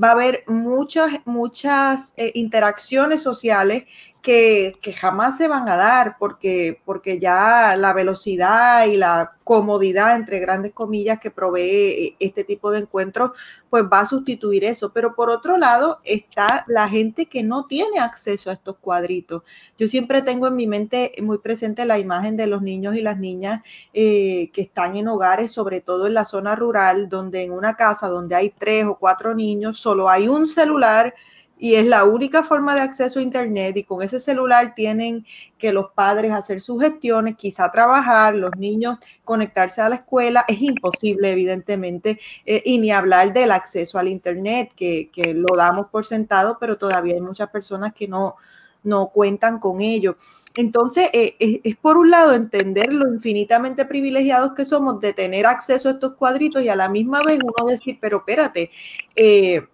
Va 0.00 0.10
a 0.10 0.12
haber 0.12 0.44
muchas, 0.46 1.10
muchas 1.24 2.14
eh, 2.16 2.30
interacciones 2.34 3.20
sociales 3.20 3.86
que, 4.28 4.92
jamás 4.92 5.38
se 5.38 5.48
van 5.48 5.66
a 5.70 5.76
dar 5.76 6.16
porque, 6.18 6.82
porque 6.84 7.18
ya 7.18 7.74
la 7.78 7.94
velocidad 7.94 8.84
y 8.86 8.98
la 8.98 9.32
comodidad, 9.42 10.16
entre 10.16 10.38
grandes 10.38 10.74
comillas, 10.74 11.18
que 11.18 11.30
provee 11.30 12.14
este 12.20 12.44
tipo 12.44 12.70
de 12.70 12.80
encuentros, 12.80 13.32
pues 13.70 13.84
va 13.90 14.00
a 14.00 14.06
sustituir 14.06 14.64
eso. 14.64 14.92
Pero 14.92 15.14
por 15.14 15.30
otro 15.30 15.56
lado 15.56 16.00
está 16.04 16.66
la 16.68 16.90
gente 16.90 17.24
que 17.24 17.42
no 17.42 17.64
tiene 17.64 18.00
acceso 18.00 18.50
a 18.50 18.52
estos 18.52 18.76
cuadritos. 18.76 19.44
Yo 19.78 19.88
siempre 19.88 20.20
tengo 20.20 20.46
en 20.46 20.56
mi 20.56 20.66
mente 20.66 21.12
muy 21.22 21.38
presente 21.38 21.86
la 21.86 21.98
imagen 21.98 22.36
de 22.36 22.48
los 22.48 22.60
niños 22.60 22.96
y 22.96 23.00
las 23.00 23.18
niñas 23.18 23.62
eh, 23.94 24.50
que 24.52 24.60
están 24.60 24.96
en 24.96 25.08
hogares, 25.08 25.52
sobre 25.52 25.80
todo 25.80 26.06
en 26.06 26.12
la 26.12 26.26
zona 26.26 26.54
rural, 26.54 27.08
donde 27.08 27.44
en 27.44 27.52
una 27.52 27.76
casa 27.76 28.08
donde 28.08 28.34
hay 28.34 28.50
tres 28.50 28.84
o 28.84 28.98
cuatro 28.98 29.34
niños, 29.34 29.78
solo 29.78 30.10
hay 30.10 30.28
un 30.28 30.46
celular 30.48 31.14
y 31.58 31.74
es 31.74 31.86
la 31.86 32.04
única 32.04 32.42
forma 32.42 32.74
de 32.74 32.82
acceso 32.82 33.18
a 33.18 33.22
Internet 33.22 33.76
y 33.76 33.84
con 33.84 34.02
ese 34.02 34.20
celular 34.20 34.74
tienen 34.74 35.26
que 35.58 35.72
los 35.72 35.90
padres 35.90 36.32
hacer 36.32 36.60
sus 36.60 36.80
gestiones, 36.80 37.36
quizá 37.36 37.70
trabajar, 37.70 38.36
los 38.36 38.56
niños 38.56 38.98
conectarse 39.24 39.82
a 39.82 39.88
la 39.88 39.96
escuela, 39.96 40.44
es 40.48 40.60
imposible 40.62 41.32
evidentemente, 41.32 42.20
eh, 42.46 42.62
y 42.64 42.78
ni 42.78 42.92
hablar 42.92 43.32
del 43.32 43.50
acceso 43.50 43.98
al 43.98 44.08
Internet, 44.08 44.72
que, 44.76 45.10
lo 45.34 45.56
damos 45.56 45.88
por 45.88 46.06
sentado, 46.06 46.56
pero 46.60 46.78
todavía 46.78 47.14
hay 47.14 47.20
muchas 47.20 47.50
personas 47.50 47.92
que 47.92 48.06
no, 48.06 48.36
no 48.84 49.08
cuentan 49.08 49.58
con 49.58 49.80
ello. 49.80 50.16
Entonces, 50.54 51.10
eh, 51.12 51.60
es, 51.64 51.76
por 51.76 51.96
un 51.98 52.10
lado 52.10 52.32
entender 52.34 52.92
lo 52.92 53.12
infinitamente 53.12 53.84
privilegiados 53.84 54.54
que 54.54 54.64
somos 54.64 55.00
de 55.00 55.12
tener 55.12 55.46
acceso 55.46 55.88
a 55.88 55.92
estos 55.92 56.14
cuadritos 56.14 56.62
y 56.62 56.68
a 56.68 56.76
la 56.76 56.88
misma 56.88 57.22
vez 57.22 57.40
uno 57.42 57.68
decir, 57.68 57.98
pero 58.00 58.18
espérate, 58.18 58.70
eh, 59.14 59.66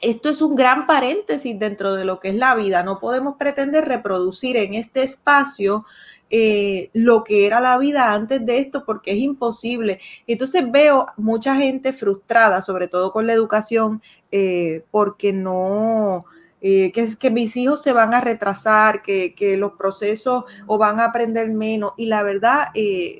esto 0.00 0.30
es 0.30 0.40
un 0.40 0.54
gran 0.54 0.86
paréntesis 0.86 1.58
dentro 1.58 1.94
de 1.94 2.04
lo 2.04 2.20
que 2.20 2.30
es 2.30 2.34
la 2.34 2.54
vida. 2.54 2.82
No 2.82 2.98
podemos 2.98 3.36
pretender 3.36 3.84
reproducir 3.84 4.56
en 4.56 4.74
este 4.74 5.02
espacio 5.02 5.84
eh, 6.30 6.90
lo 6.92 7.24
que 7.24 7.44
era 7.44 7.58
la 7.60 7.76
vida 7.76 8.12
antes 8.12 8.44
de 8.46 8.58
esto 8.60 8.84
porque 8.84 9.12
es 9.12 9.18
imposible. 9.18 10.00
Entonces 10.26 10.70
veo 10.70 11.08
mucha 11.16 11.56
gente 11.56 11.92
frustrada, 11.92 12.62
sobre 12.62 12.88
todo 12.88 13.12
con 13.12 13.26
la 13.26 13.32
educación, 13.32 14.00
eh, 14.30 14.84
porque 14.90 15.32
no, 15.32 16.24
eh, 16.62 16.92
que, 16.92 17.16
que 17.18 17.30
mis 17.30 17.56
hijos 17.56 17.82
se 17.82 17.92
van 17.92 18.14
a 18.14 18.20
retrasar, 18.20 19.02
que, 19.02 19.34
que, 19.34 19.56
los 19.56 19.72
procesos 19.72 20.44
o 20.66 20.78
van 20.78 21.00
a 21.00 21.06
aprender 21.06 21.48
menos. 21.50 21.92
Y 21.96 22.06
la 22.06 22.22
verdad, 22.22 22.68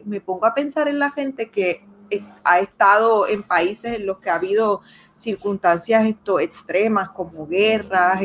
me 0.04 0.20
pongo 0.20 0.46
a 0.46 0.54
pensar 0.54 0.88
en 0.88 0.98
la 0.98 1.10
gente 1.10 1.50
que 1.50 1.84
ha 2.44 2.60
estado 2.60 3.28
en 3.28 3.42
países 3.42 3.96
en 3.96 4.06
los 4.06 4.18
que 4.18 4.30
ha 4.30 4.36
habido 4.36 4.82
circunstancias 5.20 6.06
esto, 6.06 6.40
extremas 6.40 7.10
como 7.10 7.46
guerras, 7.46 8.20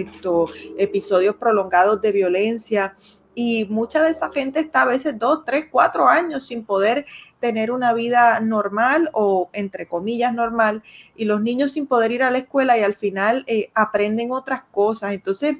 episodios 0.78 1.36
prolongados 1.36 2.02
de 2.02 2.12
violencia. 2.12 2.96
Y 3.38 3.66
mucha 3.66 4.02
de 4.02 4.12
esa 4.12 4.32
gente 4.32 4.62
está 4.62 4.84
a 4.84 4.86
veces 4.86 5.20
dos, 5.20 5.44
tres, 5.44 5.66
cuatro 5.70 6.08
años 6.08 6.48
sin 6.48 6.64
poder 6.64 7.06
tener 7.40 7.70
una 7.70 7.94
vida 7.94 8.40
normal 8.40 9.10
o 9.14 9.50
entre 9.52 9.88
comillas 9.88 10.34
normal 10.34 10.84
y 11.16 11.26
los 11.26 11.42
niños 11.42 11.74
sin 11.74 11.86
poder 11.86 12.14
ir 12.14 12.24
a 12.24 12.32
la 12.32 12.38
escuela 12.38 12.78
y 12.78 12.82
al 12.82 12.96
final 12.96 13.44
eh, 13.48 13.72
aprenden 13.76 14.32
otras 14.32 14.64
cosas. 14.72 15.12
Entonces, 15.12 15.58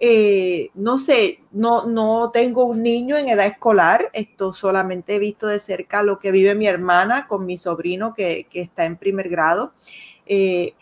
eh, 0.00 0.70
no 0.74 0.98
sé, 0.98 1.40
no, 1.52 1.86
no 1.86 2.30
tengo 2.32 2.64
un 2.64 2.82
niño 2.82 3.16
en 3.16 3.28
edad 3.28 3.46
escolar, 3.46 4.10
esto 4.12 4.52
solamente 4.52 5.14
he 5.14 5.18
visto 5.18 5.46
de 5.46 5.60
cerca 5.60 6.02
lo 6.02 6.18
que 6.18 6.32
vive 6.32 6.56
mi 6.56 6.66
hermana 6.66 7.28
con 7.28 7.46
mi 7.46 7.58
sobrino 7.58 8.12
que, 8.12 8.48
que 8.50 8.60
está 8.60 8.84
en 8.84 8.96
primer 8.96 9.28
grado. 9.28 9.72
Eh, 10.26 10.74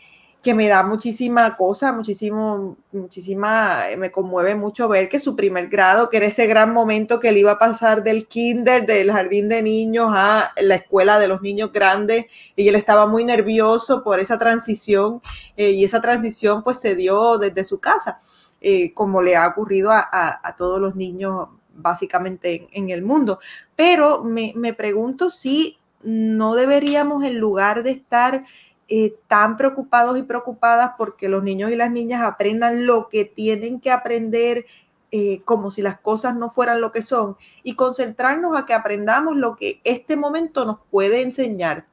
que 0.43 0.53
me 0.53 0.67
da 0.67 0.83
muchísima 0.83 1.55
cosa, 1.55 1.93
muchísimo, 1.93 2.75
muchísima, 2.91 3.83
me 3.97 4.11
conmueve 4.11 4.55
mucho 4.55 4.89
ver 4.89 5.07
que 5.07 5.17
su 5.17 5.37
primer 5.37 5.69
grado, 5.69 6.09
que 6.09 6.17
era 6.17 6.25
ese 6.25 6.47
gran 6.47 6.73
momento 6.73 7.21
que 7.21 7.29
él 7.29 7.37
iba 7.37 7.53
a 7.53 7.57
pasar 7.57 8.03
del 8.03 8.27
kinder, 8.27 8.85
del 8.85 9.09
jardín 9.09 9.47
de 9.47 9.61
niños 9.61 10.09
a 10.11 10.51
la 10.61 10.75
escuela 10.75 11.17
de 11.17 11.29
los 11.29 11.41
niños 11.41 11.71
grandes, 11.71 12.25
y 12.57 12.67
él 12.67 12.75
estaba 12.75 13.07
muy 13.07 13.23
nervioso 13.23 14.03
por 14.03 14.19
esa 14.19 14.37
transición, 14.37 15.21
eh, 15.55 15.71
y 15.71 15.85
esa 15.85 16.01
transición 16.01 16.61
pues 16.61 16.77
se 16.77 16.93
dio 16.93 17.37
desde 17.37 17.63
su 17.63 17.79
casa, 17.79 18.19
eh, 18.59 18.93
como 18.93 19.21
le 19.21 19.37
ha 19.37 19.47
ocurrido 19.47 19.91
a, 19.93 20.55
todos 20.57 20.81
los 20.81 20.93
niños 20.93 21.47
básicamente 21.73 22.67
en, 22.73 22.89
el 22.89 23.01
mundo. 23.01 23.39
Pero 23.77 24.25
me, 24.25 24.51
me 24.57 24.73
pregunto 24.73 25.29
si 25.29 25.77
no 26.03 26.53
deberíamos, 26.53 27.23
en 27.23 27.39
lugar 27.39 27.81
de 27.81 27.91
estar 27.91 28.43
eh, 28.89 29.15
tan 29.27 29.55
preocupados 29.55 30.17
y 30.17 30.23
preocupadas 30.23 30.91
porque 30.97 31.29
los 31.29 31.41
niños 31.41 31.71
y 31.71 31.75
las 31.75 31.89
niñas 31.89 32.21
aprendan 32.21 32.85
lo 32.85 33.07
que 33.07 33.23
tienen 33.23 33.79
que 33.79 33.89
aprender 33.91 34.65
eh, 35.09 35.41
como 35.45 35.71
si 35.71 35.81
las 35.81 35.99
cosas 35.99 36.35
no 36.35 36.49
fueran 36.49 36.81
lo 36.81 36.91
que 36.91 37.01
son 37.01 37.37
y 37.63 37.75
concentrarnos 37.75 38.57
a 38.57 38.65
que 38.65 38.73
aprendamos 38.73 39.37
lo 39.37 39.55
que 39.55 39.79
este 39.85 40.17
momento 40.17 40.65
nos 40.65 40.79
puede 40.91 41.21
enseñar. 41.21 41.85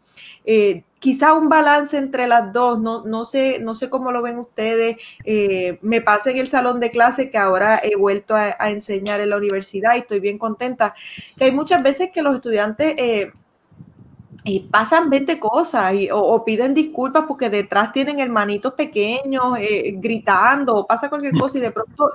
Eh, 0.45 0.83
quizá 0.99 1.35
un 1.35 1.49
balance 1.49 1.97
entre 1.97 2.27
las 2.27 2.53
dos, 2.53 2.81
no, 2.81 3.05
no, 3.05 3.25
sé, 3.25 3.61
no 3.61 3.77
sé 3.77 3.89
cómo 3.89 4.11
lo 4.11 4.21
ven 4.21 4.39
ustedes. 4.39 4.97
me 5.83 6.01
pasa 6.01 6.31
en 6.31 6.39
el 6.39 6.49
salón 6.49 6.81
de 6.81 6.91
clase 6.91 7.31
que 7.31 7.39
ahora 7.39 7.81
he 7.83 7.95
vuelto 7.95 8.35
a, 8.35 8.57
a, 8.59 8.71
enseñar 8.71 9.21
en 9.21 9.31
la 9.31 9.37
universidad 9.37 9.95
y 9.95 10.01
estoy 10.01 10.19
bien 10.19 10.39
contenta, 10.39 10.95
que 11.39 11.45
hay 11.45 11.53
muchas 11.53 11.83
veces 11.83 12.11
que 12.11 12.23
los 12.23 12.35
estudiantes 12.35 12.97
y 14.45 14.61
pasan 14.61 15.11
20 15.11 15.39
cosas 15.39 15.93
y, 15.95 16.09
o, 16.11 16.45
piden 16.45 16.73
disculpas 16.73 17.25
porque 17.27 17.51
detrás 17.51 17.93
tienen 17.93 18.21
hermanitos 18.21 18.73
pequeños 18.75 19.59
eh, 19.59 19.95
gritando 19.97 20.77
o 20.77 20.87
pasa 20.87 21.11
cualquier 21.11 21.35
cosa 21.35 21.59
y 21.59 21.61
de 21.61 21.71
pronto 21.71 22.11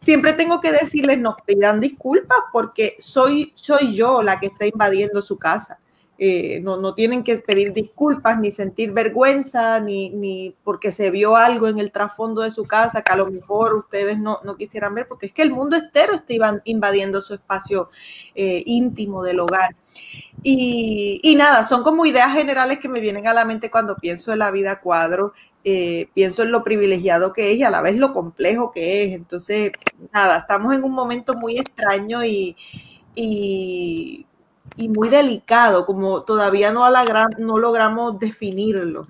siempre 0.00 0.32
tengo 0.32 0.60
que 0.60 0.72
decirles 0.72 1.18
no 1.18 1.36
pidan 1.44 1.80
disculpas 1.80 2.38
porque 2.52 2.96
soy, 2.98 3.52
soy 3.54 3.94
yo 3.94 4.22
la 4.22 4.40
que 4.40 4.46
está 4.46 4.66
invadiendo 4.66 5.20
su 5.20 5.38
casa. 5.38 5.78
Eh, 6.18 6.60
no, 6.62 6.78
no, 6.78 6.94
tienen 6.94 7.22
que 7.22 7.36
pedir 7.36 7.74
disculpas 7.74 8.40
ni 8.40 8.50
sentir 8.50 8.92
vergüenza 8.92 9.80
ni, 9.80 10.08
ni, 10.08 10.54
porque 10.64 10.90
se 10.90 11.10
vio 11.10 11.36
algo 11.36 11.68
en 11.68 11.78
el 11.78 11.92
trasfondo 11.92 12.40
de 12.40 12.50
su 12.50 12.64
casa 12.64 13.02
que 13.02 13.12
a 13.12 13.16
lo 13.16 13.30
mejor 13.30 13.74
ustedes 13.74 14.18
no, 14.18 14.40
no 14.42 14.56
quisieran 14.56 14.94
ver 14.94 15.06
porque 15.08 15.26
es 15.26 15.32
que 15.32 15.42
el 15.42 15.50
mundo 15.50 15.76
entero 15.76 16.14
está 16.14 16.32
invadiendo 16.64 17.20
su 17.20 17.34
espacio 17.34 17.90
eh, 18.34 18.62
íntimo 18.64 19.22
del 19.22 19.40
hogar. 19.40 19.76
Y, 20.42 21.34
nada, 21.36 21.64
son 21.64 21.82
como 21.82 22.06
ideas 22.06 22.32
generales 22.32 22.78
que 22.78 22.88
me 22.88 23.00
vienen 23.00 23.26
a 23.26 23.34
la 23.34 23.44
mente 23.44 23.70
cuando 23.70 23.96
pienso 23.96 24.32
en 24.32 24.38
la 24.38 24.50
vida 24.50 24.80
cuadro, 24.80 25.32
eh, 25.64 26.08
pienso 26.14 26.42
en 26.44 26.52
lo 26.52 26.62
privilegiado 26.62 27.32
que 27.32 27.50
es 27.50 27.58
y 27.58 27.62
a 27.64 27.70
la 27.70 27.82
vez 27.82 27.96
lo 27.96 28.12
complejo 28.12 28.70
que 28.70 29.04
es. 29.04 29.12
Entonces, 29.12 29.72
nada, 30.12 30.38
estamos 30.38 30.74
en 30.74 30.84
un 30.84 30.92
momento 30.92 31.34
muy 31.34 31.58
extraño 31.58 32.24
y, 32.24 32.56
y 33.14 34.26
muy 34.88 35.08
delicado, 35.08 35.86
como 35.86 36.22
todavía 36.22 36.72
no, 36.72 36.86
no 37.38 37.58
logramos 37.58 38.18
definirlo. 38.18 39.06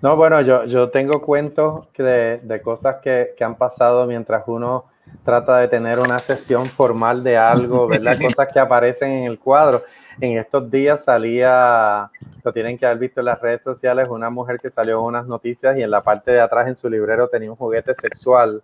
No, 0.00 0.16
bueno, 0.16 0.40
yo, 0.40 0.64
yo 0.64 0.90
tengo 0.90 1.22
cuentos 1.22 1.86
de, 1.96 2.40
de 2.42 2.60
cosas 2.60 2.96
que, 3.02 3.34
que, 3.36 3.44
han 3.44 3.54
pasado 3.54 4.04
mientras 4.06 4.42
uno 4.46 4.86
trata 5.24 5.58
de 5.58 5.68
tener 5.68 6.00
una 6.00 6.18
sesión 6.18 6.66
formal 6.66 7.22
de 7.22 7.36
algo, 7.36 7.86
¿verdad? 7.88 8.18
Cosas 8.20 8.48
que 8.52 8.58
aparecen 8.58 9.10
en 9.10 9.24
el 9.24 9.38
cuadro. 9.38 9.84
En 10.20 10.38
estos 10.38 10.70
días 10.70 11.04
salía, 11.04 12.10
lo 12.42 12.52
tienen 12.52 12.76
que 12.76 12.86
haber 12.86 12.98
visto 12.98 13.20
en 13.20 13.26
las 13.26 13.40
redes 13.40 13.62
sociales, 13.62 14.08
una 14.08 14.30
mujer 14.30 14.58
que 14.60 14.70
salió 14.70 14.98
en 14.98 15.04
unas 15.04 15.26
noticias 15.26 15.76
y 15.76 15.82
en 15.82 15.90
la 15.90 16.02
parte 16.02 16.32
de 16.32 16.40
atrás 16.40 16.68
en 16.68 16.76
su 16.76 16.88
librero 16.88 17.28
tenía 17.28 17.50
un 17.50 17.56
juguete 17.56 17.94
sexual. 17.94 18.62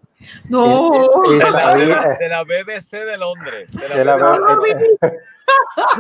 No, 0.49 0.93
y, 1.27 1.39
de, 1.39 2.29
la, 2.29 2.43
BBC 2.43 2.91
de 2.93 3.17
Londres. 3.17 3.71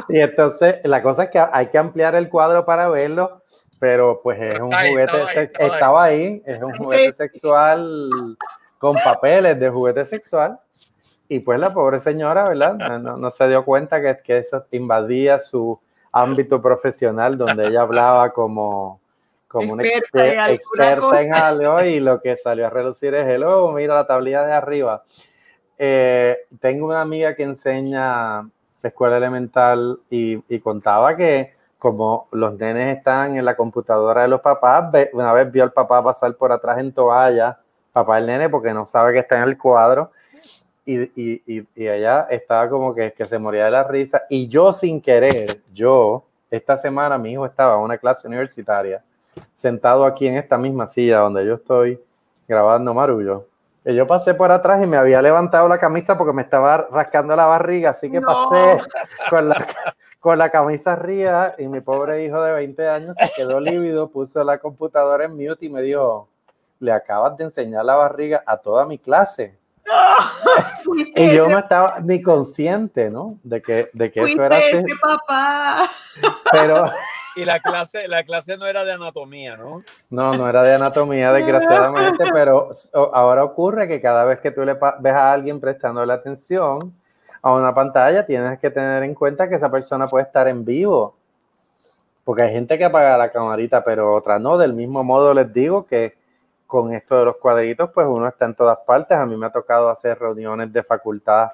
y 0.08 0.20
entonces 0.20 0.76
la 0.84 1.02
cosa 1.02 1.24
es 1.24 1.30
que 1.30 1.42
hay 1.52 1.68
que 1.68 1.78
ampliar 1.78 2.14
el 2.14 2.28
cuadro 2.28 2.66
para 2.66 2.88
verlo, 2.88 3.42
pero 3.78 4.20
pues 4.22 4.40
es 4.40 4.60
un 4.60 4.72
juguete, 4.72 5.50
estaba 5.60 6.04
ahí, 6.04 6.42
es 6.44 6.60
un 6.60 6.74
juguete 6.76 7.12
sexual 7.12 8.36
con 8.78 8.94
papeles 8.96 9.58
de 9.58 9.68
juguete 9.68 10.04
sexual. 10.04 10.58
Y 11.28 11.40
pues 11.40 11.60
la 11.60 11.74
pobre 11.74 12.00
señora, 12.00 12.48
¿verdad? 12.48 12.98
No, 13.00 13.30
se 13.30 13.48
dio 13.48 13.64
cuenta 13.64 14.00
que, 14.00 14.16
que, 14.24 14.38
eso 14.38 14.64
invadía 14.70 15.38
su 15.38 15.78
ámbito 16.10 16.62
profesional 16.62 17.36
donde 17.36 17.66
ella 17.66 17.82
hablaba 17.82 18.32
como, 18.32 18.98
como 19.46 19.74
una 19.74 19.82
experta, 19.82 21.20
en, 21.20 21.34
algo 21.34 21.82
y 21.82 22.00
lo 22.00 22.22
que 22.22 22.34
salió 22.36 22.66
a 22.66 22.70
relucir 22.70 23.14
es, 23.14 23.26
hello, 23.26 23.70
mira 23.72 23.94
la 23.94 24.06
tablilla 24.06 24.42
de 24.42 24.52
arriba. 24.52 25.02
Eh, 25.76 26.36
tengo 26.60 26.86
una 26.86 27.02
amiga 27.02 27.34
que 27.34 27.42
enseña 27.42 28.48
escuela 28.82 29.18
elemental 29.18 29.98
y, 30.08 30.42
y, 30.48 30.60
contaba 30.60 31.14
que 31.14 31.52
como 31.78 32.26
los 32.32 32.54
nenes 32.58 32.96
están 32.96 33.36
en 33.36 33.44
la 33.44 33.54
computadora 33.54 34.22
de 34.22 34.28
los 34.28 34.40
papás, 34.40 34.90
una 35.12 35.32
vez 35.34 35.52
vio 35.52 35.62
al 35.62 35.72
papá 35.72 36.02
pasar 36.02 36.34
por 36.36 36.52
atrás 36.52 36.78
en 36.78 36.92
toalla 36.92 37.58
papá 37.92 38.16
del 38.16 38.26
nene 38.26 38.48
porque 38.48 38.72
no 38.72 38.86
sabe 38.86 39.12
que 39.12 39.18
está 39.20 39.36
en 39.38 39.48
el 39.48 39.58
cuadro. 39.58 40.10
Y, 40.84 41.02
y, 41.20 41.42
y, 41.46 41.66
ella 41.86 42.26
estaba 42.30 42.66
como 42.70 42.94
que, 42.94 43.12
que, 43.12 43.26
se 43.26 43.38
moría 43.38 43.66
de 43.66 43.70
la 43.70 43.84
risa. 43.84 44.22
Y 44.30 44.48
yo 44.48 44.72
sin 44.72 45.02
querer, 45.02 45.60
yo, 45.74 46.24
esta 46.50 46.78
semana 46.78 47.18
mi 47.18 47.32
hijo 47.32 47.44
estaba 47.44 47.74
en 47.74 47.82
una 47.82 47.98
clase 47.98 48.26
universitaria, 48.26 49.02
sentado 49.54 50.06
aquí 50.06 50.26
en 50.26 50.38
esta 50.38 50.56
misma 50.56 50.86
silla 50.86 51.18
donde 51.18 51.44
yo 51.44 51.56
estoy 51.56 52.00
grabando 52.48 52.94
Marullo. 52.94 53.46
Y 53.84 53.94
yo 53.94 54.06
pasé 54.06 54.34
por 54.34 54.50
atrás 54.50 54.82
y 54.82 54.86
me 54.86 54.96
había 54.96 55.22
levantado 55.22 55.68
la 55.68 55.78
camisa 55.78 56.18
porque 56.18 56.32
me 56.32 56.42
estaba 56.42 56.88
rascando 56.90 57.36
la 57.36 57.46
barriga, 57.46 57.90
así 57.90 58.10
que 58.10 58.20
pasé 58.20 58.80
con 59.30 59.48
la, 59.48 59.66
con 60.20 60.36
la 60.38 60.50
camisa 60.50 60.92
arriba 60.92 61.54
y 61.58 61.68
mi 61.68 61.80
pobre 61.80 62.24
hijo 62.24 62.42
de 62.42 62.52
20 62.52 62.88
años 62.88 63.16
se 63.16 63.30
quedó 63.36 63.60
lívido, 63.60 64.08
puso 64.08 64.42
la 64.42 64.58
computadora 64.58 65.24
en 65.24 65.32
mute 65.32 65.66
y 65.66 65.68
me 65.68 65.82
dijo, 65.82 66.28
le 66.80 66.92
acabas 66.92 67.36
de 67.36 67.44
enseñar 67.44 67.84
la 67.84 67.94
barriga 67.94 68.42
a 68.46 68.56
toda 68.56 68.86
mi 68.86 68.98
clase. 68.98 69.56
y 71.16 71.34
yo 71.34 71.48
no 71.48 71.58
estaba 71.58 71.98
ni 72.02 72.20
consciente, 72.20 73.10
¿no? 73.10 73.38
De 73.42 73.62
que, 73.62 73.90
de 73.92 74.10
que 74.10 74.20
eso 74.20 74.42
era 74.42 74.56
así. 74.56 74.82
papá. 75.00 75.88
Pero... 76.52 76.86
Y 77.36 77.44
la 77.44 77.60
clase, 77.60 78.08
la 78.08 78.24
clase 78.24 78.56
no 78.56 78.66
era 78.66 78.84
de 78.84 78.92
anatomía, 78.92 79.56
¿no? 79.56 79.84
No, 80.10 80.32
no 80.32 80.48
era 80.48 80.64
de 80.64 80.74
anatomía, 80.74 81.32
desgraciadamente, 81.32 82.24
pero 82.32 82.70
ahora 83.12 83.44
ocurre 83.44 83.86
que 83.86 84.00
cada 84.00 84.24
vez 84.24 84.40
que 84.40 84.50
tú 84.50 84.64
le 84.64 84.76
ves 84.98 85.14
a 85.14 85.32
alguien 85.32 85.60
prestando 85.60 86.04
la 86.04 86.14
atención 86.14 86.92
a 87.40 87.52
una 87.52 87.72
pantalla, 87.72 88.26
tienes 88.26 88.58
que 88.58 88.70
tener 88.70 89.04
en 89.04 89.14
cuenta 89.14 89.46
que 89.46 89.54
esa 89.54 89.70
persona 89.70 90.06
puede 90.06 90.24
estar 90.24 90.48
en 90.48 90.64
vivo. 90.64 91.14
Porque 92.24 92.42
hay 92.42 92.52
gente 92.52 92.76
que 92.76 92.84
apaga 92.84 93.16
la 93.16 93.30
camarita, 93.30 93.84
pero 93.84 94.16
otra 94.16 94.40
no. 94.40 94.58
Del 94.58 94.72
mismo 94.72 95.04
modo 95.04 95.32
les 95.32 95.52
digo 95.52 95.86
que 95.86 96.17
con 96.68 96.92
esto 96.92 97.18
de 97.18 97.24
los 97.24 97.36
cuadritos, 97.38 97.90
pues 97.92 98.06
uno 98.06 98.28
está 98.28 98.44
en 98.44 98.54
todas 98.54 98.78
partes. 98.86 99.16
A 99.16 99.24
mí 99.24 99.36
me 99.36 99.46
ha 99.46 99.50
tocado 99.50 99.88
hacer 99.88 100.18
reuniones 100.18 100.70
de 100.70 100.82
facultad 100.82 101.52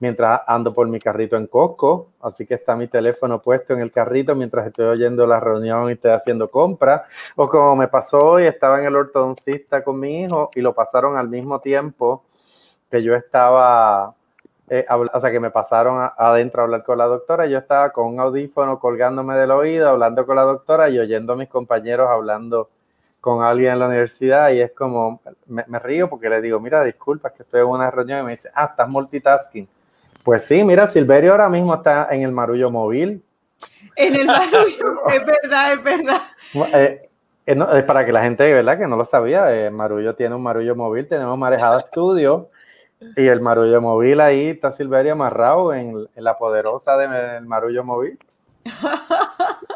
mientras 0.00 0.40
ando 0.46 0.74
por 0.74 0.88
mi 0.88 0.98
carrito 0.98 1.36
en 1.36 1.46
Costco, 1.46 2.08
así 2.22 2.46
que 2.46 2.54
está 2.54 2.74
mi 2.74 2.88
teléfono 2.88 3.40
puesto 3.40 3.74
en 3.74 3.80
el 3.80 3.92
carrito 3.92 4.34
mientras 4.34 4.66
estoy 4.66 4.86
oyendo 4.86 5.26
la 5.26 5.38
reunión 5.38 5.88
y 5.90 5.92
estoy 5.92 6.12
haciendo 6.12 6.50
compras. 6.50 7.02
O 7.36 7.46
como 7.46 7.76
me 7.76 7.88
pasó 7.88 8.18
hoy, 8.18 8.44
estaba 8.46 8.80
en 8.80 8.86
el 8.86 8.96
ortodoncista 8.96 9.84
con 9.84 10.00
mi 10.00 10.22
hijo 10.22 10.50
y 10.54 10.62
lo 10.62 10.74
pasaron 10.74 11.16
al 11.18 11.28
mismo 11.28 11.60
tiempo 11.60 12.24
que 12.90 13.02
yo 13.02 13.14
estaba, 13.14 14.14
eh, 14.70 14.86
o 14.88 15.20
sea, 15.20 15.30
que 15.30 15.40
me 15.40 15.50
pasaron 15.50 16.10
adentro 16.16 16.62
a 16.62 16.64
hablar 16.64 16.84
con 16.84 16.96
la 16.96 17.06
doctora. 17.06 17.46
Yo 17.46 17.58
estaba 17.58 17.90
con 17.90 18.06
un 18.06 18.18
audífono 18.20 18.78
colgándome 18.78 19.34
del 19.34 19.50
oído, 19.50 19.90
hablando 19.90 20.24
con 20.24 20.36
la 20.36 20.42
doctora 20.42 20.88
y 20.88 20.98
oyendo 20.98 21.34
a 21.34 21.36
mis 21.36 21.48
compañeros 21.50 22.08
hablando 22.08 22.70
con 23.24 23.42
alguien 23.42 23.72
en 23.72 23.78
la 23.78 23.86
universidad 23.86 24.50
y 24.50 24.60
es 24.60 24.72
como, 24.72 25.18
me, 25.46 25.78
río 25.78 26.10
porque 26.10 26.28
le 26.28 26.42
digo, 26.42 26.60
mira, 26.60 26.84
disculpa, 26.84 27.32
que 27.32 27.42
estoy 27.42 27.62
en 27.62 27.68
una 27.68 27.90
reunión 27.90 28.20
y 28.20 28.22
me 28.22 28.30
dice, 28.32 28.50
ah, 28.54 28.66
estás 28.66 28.86
multitasking. 28.86 29.66
Pues 30.22 30.44
sí, 30.44 30.62
mira, 30.62 30.86
Silverio 30.86 31.30
ahora 31.30 31.48
mismo 31.48 31.74
está 31.74 32.08
en 32.10 32.20
el 32.20 32.32
marullo 32.32 32.70
móvil. 32.70 33.24
En 33.96 34.14
el 34.14 34.26
marullo, 34.26 35.08
es 35.08 35.24
verdad, 35.24 35.72
es 35.72 35.82
verdad. 35.82 36.20
Eh, 36.74 37.08
eh, 37.46 37.66
es 37.72 37.84
para 37.84 38.04
que 38.04 38.12
la 38.12 38.22
gente, 38.22 38.52
¿verdad? 38.52 38.76
Que 38.76 38.86
no 38.86 38.94
lo 38.94 39.06
sabía, 39.06 39.54
eh, 39.56 39.70
Marullo 39.70 40.14
tiene 40.14 40.34
un 40.34 40.42
marullo 40.42 40.76
móvil, 40.76 41.08
tenemos 41.08 41.38
Marejada 41.38 41.80
Studio 41.80 42.50
y 43.16 43.26
el 43.26 43.40
marullo 43.40 43.80
móvil 43.80 44.20
ahí 44.20 44.48
está 44.48 44.70
Silverio 44.70 45.12
amarrado 45.12 45.72
en, 45.72 46.06
en 46.14 46.24
la 46.24 46.36
poderosa 46.36 46.98
del 46.98 47.46
marullo 47.46 47.84
móvil. 47.84 48.18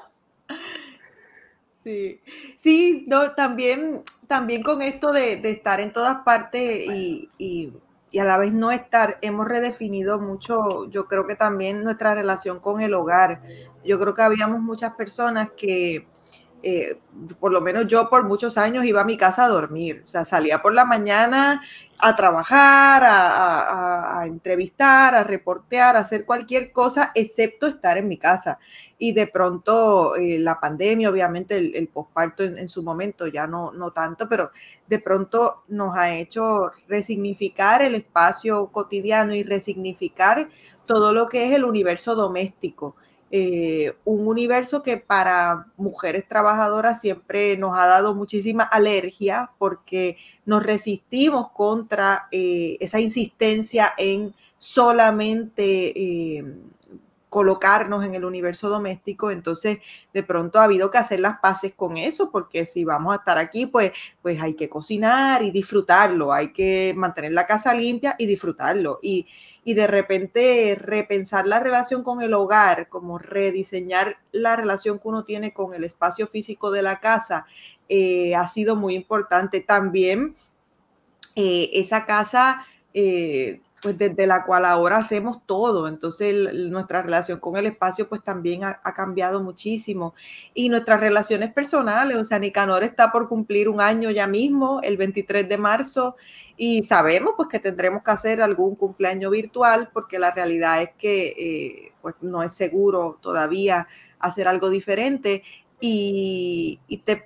Sí, 1.89 2.21
sí, 2.59 3.05
no, 3.09 3.33
también, 3.33 4.03
también 4.27 4.63
con 4.63 4.83
esto 4.83 5.11
de, 5.11 5.41
estar 5.51 5.81
en 5.81 5.91
todas 5.91 6.19
partes 6.23 6.87
y, 6.87 7.31
y, 7.39 7.73
a 8.19 8.25
la 8.25 8.37
vez 8.37 8.53
no 8.53 8.71
estar, 8.71 9.17
hemos 9.23 9.49
redefinido 9.49 10.19
mucho, 10.19 10.91
yo 10.91 11.07
creo 11.07 11.27
que 11.27 11.35
también 11.35 11.83
nuestra 11.85 12.15
relación 12.15 12.61
con 12.61 12.83
el 12.83 12.93
hogar. 12.93 13.41
Yo 13.87 13.99
creo 13.99 14.13
que 14.13 14.21
habíamos 14.21 14.61
muchas 14.61 14.95
personas 14.97 15.49
que, 15.57 16.07
eh, 16.63 16.99
por 17.41 17.53
lo 17.53 17.63
menos 17.63 17.87
yo 17.87 18.11
por 18.11 18.25
muchos 18.25 18.59
años 18.59 18.85
iba 18.85 19.01
a 19.01 19.05
mi 19.05 19.17
casa 19.17 19.47
a 19.47 19.49
dormir, 19.49 20.03
o 20.05 20.09
sea, 20.09 20.27
salía 20.27 20.61
por 20.61 20.75
la 20.75 20.85
mañana 20.85 21.63
a 22.01 22.15
trabajar, 22.15 23.03
a, 23.05 24.23
entrevistar, 24.27 25.15
a 25.15 25.25
reportear, 25.25 25.97
a 25.97 26.01
hacer 26.01 26.25
cualquier 26.25 26.71
cosa, 26.71 27.11
excepto 27.15 27.67
estar 27.67 27.99
en 27.99 28.09
mi 28.09 28.17
casa. 28.17 28.59
Y 28.99 29.13
de 29.13 29.27
pronto 29.27 30.17
eh, 30.17 30.39
la 30.39 30.61
pandemia, 30.61 31.11
obviamente 31.11 31.57
el, 31.57 31.75
el 31.75 31.89
posparto 31.89 32.45
en, 32.45 32.69
su 32.69 32.83
momento 32.83 33.27
ya 33.27 33.47
no, 33.47 33.73
no 33.73 33.91
tanto, 33.91 34.29
pero 34.29 34.51
de 34.87 34.99
pronto 35.01 35.65
nos 35.69 35.97
ha 35.97 36.15
hecho 36.15 36.73
resignificar 36.89 37.83
el 37.83 37.95
espacio 37.95 38.69
cotidiano 38.69 39.35
y 39.35 39.43
resignificar 39.43 40.49
todo 40.87 41.13
lo 41.13 41.29
que 41.29 41.47
es 41.47 41.55
el 41.55 41.65
universo 41.65 42.15
doméstico. 42.15 42.97
Eh, 43.31 43.95
un 44.07 44.27
universo 44.27 44.83
que 44.83 44.97
para 44.97 45.67
mujeres 45.77 46.27
trabajadoras 46.27 47.01
siempre 47.01 47.59
nos 47.59 47.77
ha 47.79 47.87
dado 47.87 48.15
muchísima 48.15 48.63
alergia 48.63 49.51
porque 49.59 50.17
nos 50.47 50.63
resistimos 50.63 51.51
contra 51.51 52.29
eh, 52.33 52.79
esa 52.81 53.01
insistencia 53.01 53.93
en 53.99 54.35
solamente 54.57 55.93
eh, 56.39 56.45
colocarnos 57.29 58.05
en 58.05 58.15
el 58.15 58.25
universo 58.25 58.71
doméstico, 58.71 59.31
entonces 59.31 59.79
de 60.15 60.23
pronto 60.23 60.59
ha 60.59 60.65
habido 60.65 60.91
que 60.91 60.99
hacer 60.99 61.21
las 61.21 61.39
paces 61.41 61.75
con 61.75 61.99
eso, 61.99 62.31
porque 62.31 62.65
si 62.65 62.85
vamos 62.85 63.13
a 63.13 63.17
estar 63.19 63.37
aquí, 63.37 63.67
pues, 63.67 63.93
pues 64.23 64.41
hay 64.41 64.55
que 64.55 64.69
cocinar 64.69 65.43
y 65.43 65.51
disfrutarlo, 65.51 66.33
hay 66.33 66.53
que 66.53 66.95
mantener 66.97 67.33
la 67.33 67.47
casa 67.47 67.75
limpia 67.75 68.15
y 68.19 68.27
disfrutarlo. 68.27 68.99
Y, 69.03 69.27
y 69.69 69.75
de 69.75 69.87
repente 69.87 70.79
repensar 70.81 71.47
la 71.47 71.61
relación 71.61 72.03
con 72.03 72.23
el 72.23 72.33
hogar, 72.33 72.89
como 72.89 73.19
rediseñar 73.19 74.17
la 74.33 74.57
relación 74.57 74.99
que 74.99 75.09
uno 75.09 75.25
tiene 75.25 75.53
con 75.53 75.75
el 75.75 75.85
espacio 75.85 76.27
físico 76.27 76.71
de 76.71 76.81
la 76.81 77.01
casa, 77.01 77.45
eh, 77.91 78.35
ha 78.35 78.49
sido 78.49 78.77
muy 78.77 78.95
importante. 78.95 79.61
También 79.61 80.35
eh, 81.37 81.69
esa 81.75 82.07
casa, 82.07 82.65
eh, 82.95 83.61
pues 83.83 83.97
desde 83.97 84.27
la 84.27 84.45
cual 84.45 84.65
ahora 84.65 84.99
hacemos 84.99 85.45
todo, 85.47 85.89
entonces 85.89 86.53
nuestra 86.71 87.03
relación 87.03 87.39
con 87.39 87.57
el 87.57 87.67
espacio 87.67 88.09
pues 88.09 88.23
también 88.23 88.65
ha, 88.65 88.81
cambiado 88.95 89.43
muchísimo. 89.43 90.15
Y 90.55 90.69
nuestras 90.69 91.01
relaciones 91.01 91.53
personales, 91.53 92.17
o 92.17 92.25
sea, 92.25 92.39
Nicanor 92.39 92.83
está 92.83 93.13
por 93.13 93.29
cumplir 93.29 93.69
un 93.69 93.81
año 93.81 94.11
ya 94.11 94.27
mismo, 94.27 94.81
el 94.83 94.97
23 94.97 95.49
de 95.49 95.59
marzo, 95.59 96.17
y 96.57 96.83
sabemos 96.83 97.35
pues 97.37 97.49
que 97.49 97.61
tendremos 97.61 98.03
que 98.03 98.11
hacer 98.11 98.43
algún 98.43 98.75
cumpleaños 98.75 99.31
virtual 99.31 99.91
porque 99.93 100.19
la 100.19 100.33
realidad 100.33 100.83
es 100.83 100.91
que 100.99 101.93
pues 102.03 102.17
no 102.21 102.43
es 102.43 102.53
seguro 102.53 103.19
todavía 103.21 103.87
hacer 104.19 104.49
algo 104.49 104.71
diferente. 104.71 105.43
Y, 105.81 106.81
te 107.05 107.25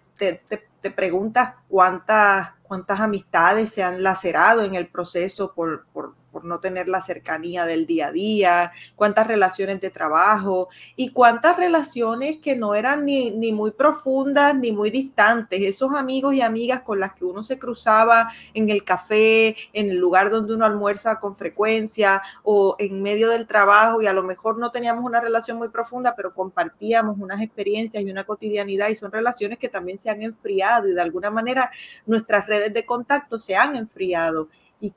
te 0.83 0.91
preguntas 0.91 1.55
cuántas, 1.69 2.51
cuántas 2.73 3.01
amistades 3.01 3.69
se 3.69 3.83
han 3.83 4.03
lacerado 4.03 4.63
en 4.63 4.75
el 4.75 4.89
proceso 4.89 5.53
por, 5.53 5.85
por 6.33 6.45
no 6.45 6.59
tener 6.59 6.89
la 6.89 7.03
cercanía 7.03 7.67
del 7.67 7.87
día 7.87 8.09
a 8.09 8.13
día, 8.13 8.73
cuántas 8.97 9.27
relaciones 9.27 9.81
de 9.81 9.91
trabajo 9.91 10.71
y 10.97 11.11
cuántas 11.11 11.57
relaciones 11.59 12.39
que 12.39 12.57
no 12.57 12.75
eran 12.75 13.05
ni, 13.05 13.31
ni 13.31 13.53
muy 13.53 13.73
profundas 13.73 14.55
ni 14.55 14.73
muy 14.73 14.91
distantes, 14.91 15.61
esos 15.61 15.95
amigos 15.95 16.35
y 16.35 16.41
amigas 16.41 16.81
con 16.81 16.99
las 16.99 17.13
que 17.13 17.25
uno 17.25 17.43
se 17.43 17.59
cruzaba 17.59 18.33
en 18.55 18.71
el 18.71 18.83
café, 18.83 19.57
en 19.73 19.91
el 19.91 19.99
lugar 19.99 20.31
donde 20.31 20.55
uno 20.55 20.65
almuerza 20.65 21.19
con 21.19 21.37
frecuencia 21.37 22.23
o 22.43 22.77
en 22.79 23.03
medio 23.03 23.29
del 23.29 23.47
trabajo 23.47 24.01
y 24.01 24.07
a 24.07 24.13
lo 24.13 24.23
mejor 24.23 24.59
no 24.59 24.71
teníamos 24.71 25.05
una 25.05 25.21
relación 25.21 25.59
muy 25.59 25.69
profunda, 25.69 26.15
pero 26.17 26.33
compartíamos 26.33 27.19
unas 27.19 27.43
experiencias 27.43 28.03
y 28.03 28.11
una 28.11 28.25
cotidianidad 28.25 28.89
y 28.89 28.95
son 28.95 29.13
relaciones 29.13 29.59
que 29.59 29.69
también 29.69 29.99
se 29.99 30.09
han 30.09 30.23
enfriado 30.23 30.89
y 30.89 30.95
de 30.95 31.03
alguna 31.03 31.31
manera 31.31 31.71
nuestras 32.07 32.47
redes 32.47 32.62
de 32.71 32.87
contacto 32.87 33.39
se 33.39 33.57
han 33.57 33.77
enfriado 33.77 34.49
y, 34.81 34.93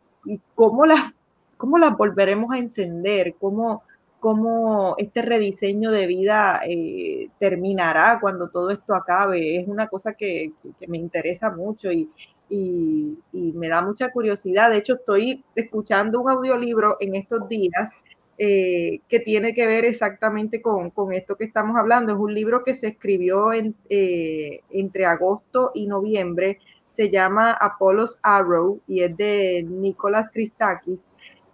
cómo, 0.55 0.85
las, 0.85 1.13
cómo 1.55 1.77
las 1.77 1.95
volveremos 1.95 2.51
a 2.51 2.57
encender, 2.57 3.35
cómo, 3.39 3.83
cómo 4.19 4.95
este 4.97 5.21
rediseño 5.21 5.91
de 5.91 6.07
vida 6.07 6.61
eh, 6.67 7.29
terminará 7.37 8.17
cuando 8.19 8.49
todo 8.49 8.71
esto 8.71 8.95
acabe. 8.95 9.57
Es 9.57 9.67
una 9.67 9.87
cosa 9.87 10.13
que, 10.13 10.51
me 10.87 10.97
interesa 10.97 11.51
mucho 11.51 11.91
y, 11.91 12.09
y, 12.49 13.17
me 13.31 13.69
da 13.69 13.83
mucha 13.83 14.09
curiosidad. 14.11 14.71
De 14.71 14.77
hecho, 14.77 14.95
estoy 14.95 15.43
escuchando 15.53 16.21
un 16.21 16.31
audiolibro 16.31 16.97
en 16.99 17.15
estos 17.15 17.47
días 17.47 17.91
eh, 18.37 18.99
que 19.07 19.21
tiene 19.21 19.53
que 19.53 19.65
ver 19.65 19.85
exactamente 19.85 20.61
con, 20.61 20.89
con, 20.89 21.13
esto 21.13 21.37
que 21.37 21.45
estamos 21.45 21.77
hablando. 21.77 22.11
Es 22.11 22.19
un 22.19 22.33
libro 22.33 22.63
que 22.63 22.73
se 22.73 22.87
escribió 22.87 23.53
en, 23.53 23.75
eh, 23.89 24.61
entre 24.71 25.05
agosto 25.05 25.71
y 25.73 25.87
noviembre 25.87 26.59
se 26.95 27.09
llama 27.09 27.51
Apollo's 27.51 28.17
Arrow 28.21 28.81
y 28.87 29.01
es 29.01 29.15
de 29.17 29.65
Nicolás 29.67 30.29
Christakis 30.31 31.01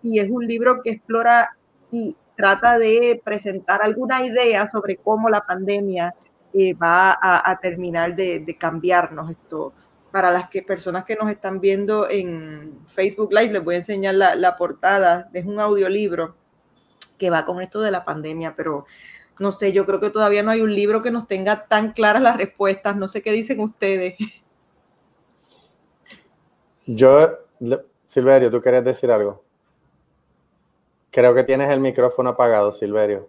y 0.03 0.19
es 0.19 0.29
un 0.29 0.45
libro 0.45 0.81
que 0.81 0.91
explora 0.91 1.57
y 1.91 2.15
trata 2.35 2.79
de 2.79 3.21
presentar 3.23 3.81
alguna 3.81 4.25
idea 4.25 4.67
sobre 4.67 4.97
cómo 4.97 5.29
la 5.29 5.45
pandemia 5.45 6.15
eh, 6.53 6.73
va 6.73 7.17
a, 7.21 7.59
terminar 7.61 8.15
de, 8.15 8.57
cambiarnos 8.59 9.31
esto. 9.31 9.73
Para 10.11 10.31
las 10.31 10.49
que, 10.49 10.61
personas 10.61 11.05
que 11.05 11.15
nos 11.15 11.31
están 11.31 11.61
viendo 11.61 12.09
en 12.09 12.79
Facebook 12.85 13.31
Live, 13.31 13.53
les 13.53 13.63
voy 13.63 13.75
a 13.75 13.77
enseñar 13.77 14.15
la, 14.15 14.35
la 14.35 14.57
portada. 14.57 15.29
Es 15.33 15.45
un 15.45 15.59
audiolibro 15.59 16.35
que 17.17 17.29
va 17.29 17.45
con 17.45 17.61
esto 17.61 17.79
de 17.79 17.91
la 17.91 18.03
pandemia, 18.03 18.53
pero 18.57 18.85
no 19.39 19.53
sé, 19.53 19.71
yo 19.71 19.85
creo 19.85 20.01
que 20.01 20.09
todavía 20.09 20.43
no 20.43 20.51
hay 20.51 20.61
un 20.61 20.73
libro 20.75 21.01
que 21.01 21.11
nos 21.11 21.27
tenga 21.27 21.67
tan 21.67 21.93
claras 21.93 22.21
las 22.21 22.37
respuestas. 22.37 22.97
No 22.97 23.07
sé 23.07 23.21
qué 23.21 23.31
dicen 23.31 23.59
ustedes. 23.59 24.15
Yo, 26.85 27.29
Silverio, 28.03 28.49
¿tú 28.49 28.61
quieres 28.61 28.83
decir 28.83 29.11
algo? 29.11 29.43
Creo 31.11 31.33
que 31.35 31.43
tienes 31.43 31.69
el 31.69 31.79
micrófono 31.79 32.29
apagado, 32.29 32.71
Silverio. 32.71 33.27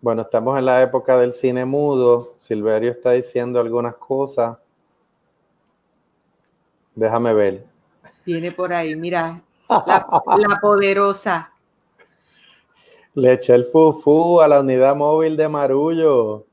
Bueno, 0.00 0.22
estamos 0.22 0.58
en 0.58 0.64
la 0.64 0.82
época 0.82 1.18
del 1.18 1.32
cine 1.32 1.64
mudo. 1.64 2.34
Silverio 2.38 2.92
está 2.92 3.10
diciendo 3.10 3.60
algunas 3.60 3.96
cosas. 3.96 4.56
Déjame 6.94 7.34
ver. 7.34 7.64
Viene 8.24 8.50
por 8.50 8.72
ahí, 8.72 8.96
mira. 8.96 9.42
La, 9.68 10.06
la 10.38 10.58
poderosa. 10.60 11.52
Le 13.14 13.32
eché 13.34 13.54
el 13.54 13.66
fufu 13.66 14.40
a 14.40 14.48
la 14.48 14.60
unidad 14.60 14.96
móvil 14.96 15.36
de 15.36 15.48
Marullo. 15.48 16.46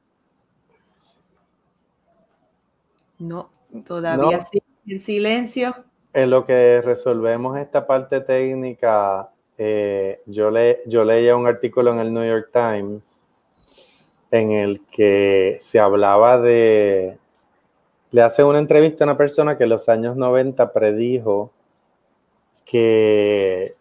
No, 3.19 3.49
todavía 3.85 4.45
sí, 4.45 4.61
en 4.85 5.01
silencio. 5.01 5.75
En 6.13 6.29
lo 6.29 6.45
que 6.45 6.81
resolvemos 6.83 7.57
esta 7.57 7.85
parte 7.85 8.21
técnica, 8.21 9.29
eh, 9.57 10.21
yo, 10.25 10.51
le, 10.51 10.81
yo 10.85 11.03
leía 11.03 11.35
un 11.35 11.47
artículo 11.47 11.91
en 11.93 11.99
el 11.99 12.13
New 12.13 12.23
York 12.23 12.49
Times 12.51 13.25
en 14.31 14.51
el 14.51 14.81
que 14.91 15.57
se 15.59 15.79
hablaba 15.79 16.39
de, 16.39 17.17
le 18.11 18.21
hace 18.21 18.43
una 18.43 18.59
entrevista 18.59 19.03
a 19.03 19.07
una 19.07 19.17
persona 19.17 19.57
que 19.57 19.63
en 19.63 19.69
los 19.69 19.89
años 19.89 20.15
90 20.15 20.73
predijo 20.73 21.51
que 22.65 23.75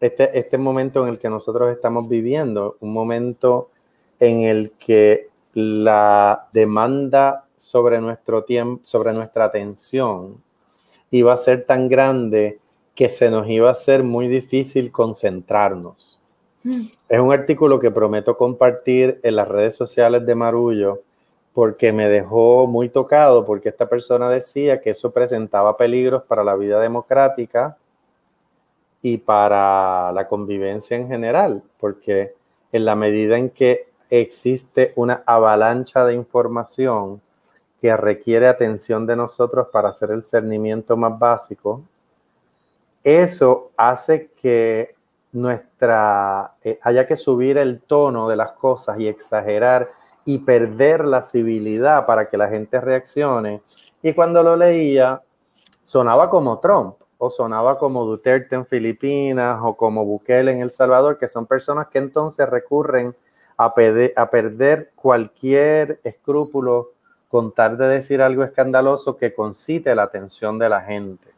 este, 0.00 0.38
este 0.38 0.58
momento 0.58 1.02
en 1.02 1.10
el 1.10 1.18
que 1.18 1.28
nosotros 1.28 1.70
estamos 1.70 2.08
viviendo, 2.08 2.76
un 2.80 2.92
momento 2.92 3.70
en 4.18 4.42
el 4.42 4.72
que 4.72 5.28
la 5.54 6.48
demanda 6.52 7.44
sobre 7.62 8.00
nuestro 8.00 8.42
tiempo, 8.42 8.82
sobre 8.84 9.12
nuestra 9.12 9.44
atención, 9.44 10.42
iba 11.10 11.32
a 11.32 11.36
ser 11.36 11.64
tan 11.64 11.88
grande 11.88 12.58
que 12.94 13.08
se 13.08 13.30
nos 13.30 13.48
iba 13.48 13.70
a 13.70 13.74
ser 13.74 14.02
muy 14.02 14.28
difícil 14.28 14.90
concentrarnos. 14.90 16.18
Mm. 16.64 16.82
Es 17.08 17.20
un 17.20 17.32
artículo 17.32 17.78
que 17.78 17.90
prometo 17.90 18.36
compartir 18.36 19.20
en 19.22 19.36
las 19.36 19.48
redes 19.48 19.76
sociales 19.76 20.26
de 20.26 20.34
Marullo 20.34 21.02
porque 21.54 21.92
me 21.92 22.08
dejó 22.08 22.66
muy 22.66 22.88
tocado 22.88 23.44
porque 23.46 23.68
esta 23.68 23.88
persona 23.88 24.28
decía 24.28 24.80
que 24.80 24.90
eso 24.90 25.12
presentaba 25.12 25.76
peligros 25.76 26.24
para 26.24 26.42
la 26.42 26.56
vida 26.56 26.80
democrática 26.80 27.76
y 29.02 29.18
para 29.18 30.12
la 30.12 30.26
convivencia 30.26 30.96
en 30.96 31.08
general, 31.08 31.62
porque 31.78 32.34
en 32.72 32.84
la 32.84 32.94
medida 32.94 33.36
en 33.36 33.50
que 33.50 33.88
existe 34.10 34.92
una 34.96 35.22
avalancha 35.26 36.04
de 36.04 36.14
información, 36.14 37.20
que 37.82 37.96
requiere 37.96 38.46
atención 38.46 39.08
de 39.08 39.16
nosotros 39.16 39.66
para 39.72 39.88
hacer 39.88 40.12
el 40.12 40.22
cernimiento 40.22 40.96
más 40.96 41.18
básico, 41.18 41.82
eso 43.02 43.72
hace 43.76 44.30
que 44.40 44.94
nuestra 45.32 46.54
eh, 46.62 46.78
haya 46.80 47.08
que 47.08 47.16
subir 47.16 47.58
el 47.58 47.80
tono 47.80 48.28
de 48.28 48.36
las 48.36 48.52
cosas 48.52 49.00
y 49.00 49.08
exagerar 49.08 49.90
y 50.24 50.38
perder 50.38 51.04
la 51.04 51.22
civilidad 51.22 52.06
para 52.06 52.30
que 52.30 52.36
la 52.36 52.46
gente 52.46 52.80
reaccione. 52.80 53.62
Y 54.00 54.12
cuando 54.12 54.44
lo 54.44 54.54
leía, 54.54 55.20
sonaba 55.82 56.30
como 56.30 56.60
Trump 56.60 56.94
o 57.18 57.30
sonaba 57.30 57.80
como 57.80 58.04
Duterte 58.04 58.54
en 58.54 58.64
Filipinas 58.64 59.58
o 59.60 59.76
como 59.76 60.04
Bukele 60.04 60.52
en 60.52 60.60
El 60.60 60.70
Salvador, 60.70 61.18
que 61.18 61.26
son 61.26 61.46
personas 61.46 61.88
que 61.88 61.98
entonces 61.98 62.48
recurren 62.48 63.16
a, 63.58 63.74
a 64.14 64.30
perder 64.30 64.92
cualquier 64.94 65.98
escrúpulo 66.04 66.91
con 67.32 67.54
de 67.56 67.86
decir 67.88 68.20
algo 68.20 68.44
escandaloso 68.44 69.16
que 69.16 69.32
concite 69.32 69.94
la 69.94 70.02
atención 70.02 70.58
de 70.58 70.68
la 70.68 70.82
gente. 70.82 71.28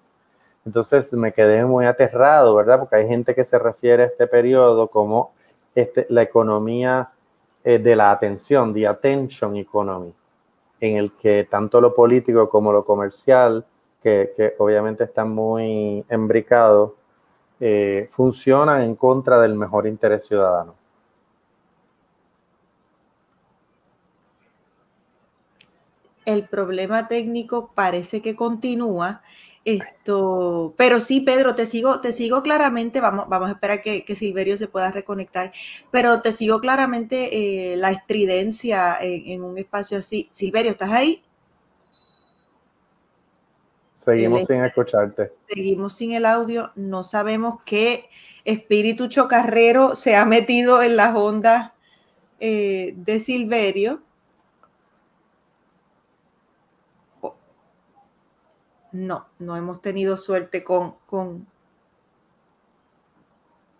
Entonces 0.66 1.12
me 1.12 1.32
quedé 1.32 1.64
muy 1.64 1.86
aterrado, 1.86 2.52
¿verdad? 2.56 2.80
Porque 2.80 2.96
hay 2.96 3.06
gente 3.06 3.32
que 3.32 3.44
se 3.44 3.60
refiere 3.60 4.02
a 4.02 4.06
este 4.06 4.26
periodo 4.26 4.88
como 4.88 5.30
este, 5.72 6.04
la 6.10 6.22
economía 6.22 7.10
eh, 7.62 7.78
de 7.78 7.94
la 7.94 8.10
atención, 8.10 8.74
the 8.74 8.88
attention 8.88 9.54
economy, 9.54 10.12
en 10.80 10.96
el 10.96 11.12
que 11.12 11.46
tanto 11.48 11.80
lo 11.80 11.94
político 11.94 12.48
como 12.48 12.72
lo 12.72 12.84
comercial, 12.84 13.64
que, 14.02 14.56
obviamente 14.58 15.04
están 15.04 15.30
muy 15.30 16.04
embricados, 16.08 16.90
eh, 17.60 18.08
funcionan 18.10 18.82
en 18.82 18.96
contra 18.96 19.40
del 19.40 19.54
mejor 19.54 19.86
interés 19.86 20.26
ciudadano. 20.26 20.74
El 26.24 26.48
problema 26.48 27.08
técnico 27.08 27.70
parece 27.74 28.22
que 28.22 28.34
continúa. 28.34 29.22
Esto, 29.64 30.74
pero 30.76 31.00
sí, 31.00 31.22
Pedro, 31.22 31.54
te 31.54 31.64
sigo, 31.64 32.02
te 32.02 32.12
sigo 32.12 32.42
claramente, 32.42 33.00
vamos, 33.00 33.26
vamos 33.30 33.48
a 33.48 33.52
esperar 33.52 33.80
que, 33.80 34.04
Silverio 34.14 34.58
se 34.58 34.68
pueda 34.68 34.90
reconectar, 34.90 35.52
pero 35.90 36.20
te 36.20 36.32
sigo 36.32 36.60
claramente 36.60 37.72
eh, 37.72 37.76
la 37.78 37.90
estridencia 37.90 38.98
en, 39.00 39.42
un 39.42 39.56
espacio 39.56 39.96
así. 39.98 40.28
Silverio, 40.32 40.70
¿estás 40.70 40.90
ahí? 40.90 41.22
Seguimos 43.94 44.46
sin 44.46 44.62
escucharte. 44.62 45.32
Seguimos 45.48 45.96
sin 45.96 46.12
el 46.12 46.26
audio, 46.26 46.70
no 46.74 47.02
sabemos 47.02 47.62
qué 47.64 48.10
espíritu 48.44 49.08
chocarrero 49.08 49.94
se 49.94 50.14
ha 50.14 50.26
metido 50.26 50.82
en 50.82 50.96
las 50.96 51.16
ondas 51.16 51.72
eh, 52.38 52.92
de 52.98 53.18
Silverio 53.18 54.02
no, 58.94 59.26
no 59.40 59.56
hemos 59.56 59.82
tenido 59.82 60.16
suerte 60.16 60.62
con, 60.62 60.94
con... 61.06 61.46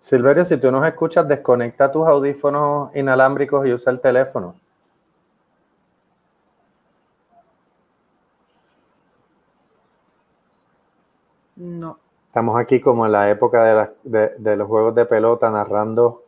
Silverio, 0.00 0.44
si 0.44 0.56
tú 0.56 0.72
nos 0.72 0.84
escuchas, 0.84 1.26
desconecta 1.28 1.90
tus 1.90 2.04
audífonos 2.04 2.94
inalámbricos 2.96 3.64
y 3.64 3.72
usa 3.72 3.92
el 3.92 4.00
teléfono. 4.00 4.56
No. 11.56 11.98
Estamos 12.26 12.58
aquí 12.58 12.80
como 12.80 13.06
en 13.06 13.12
la 13.12 13.30
época 13.30 13.88
de, 14.02 14.56
los 14.56 14.66
juegos 14.66 14.96
de 14.96 15.06
pelota, 15.06 15.48
narrando 15.48 16.24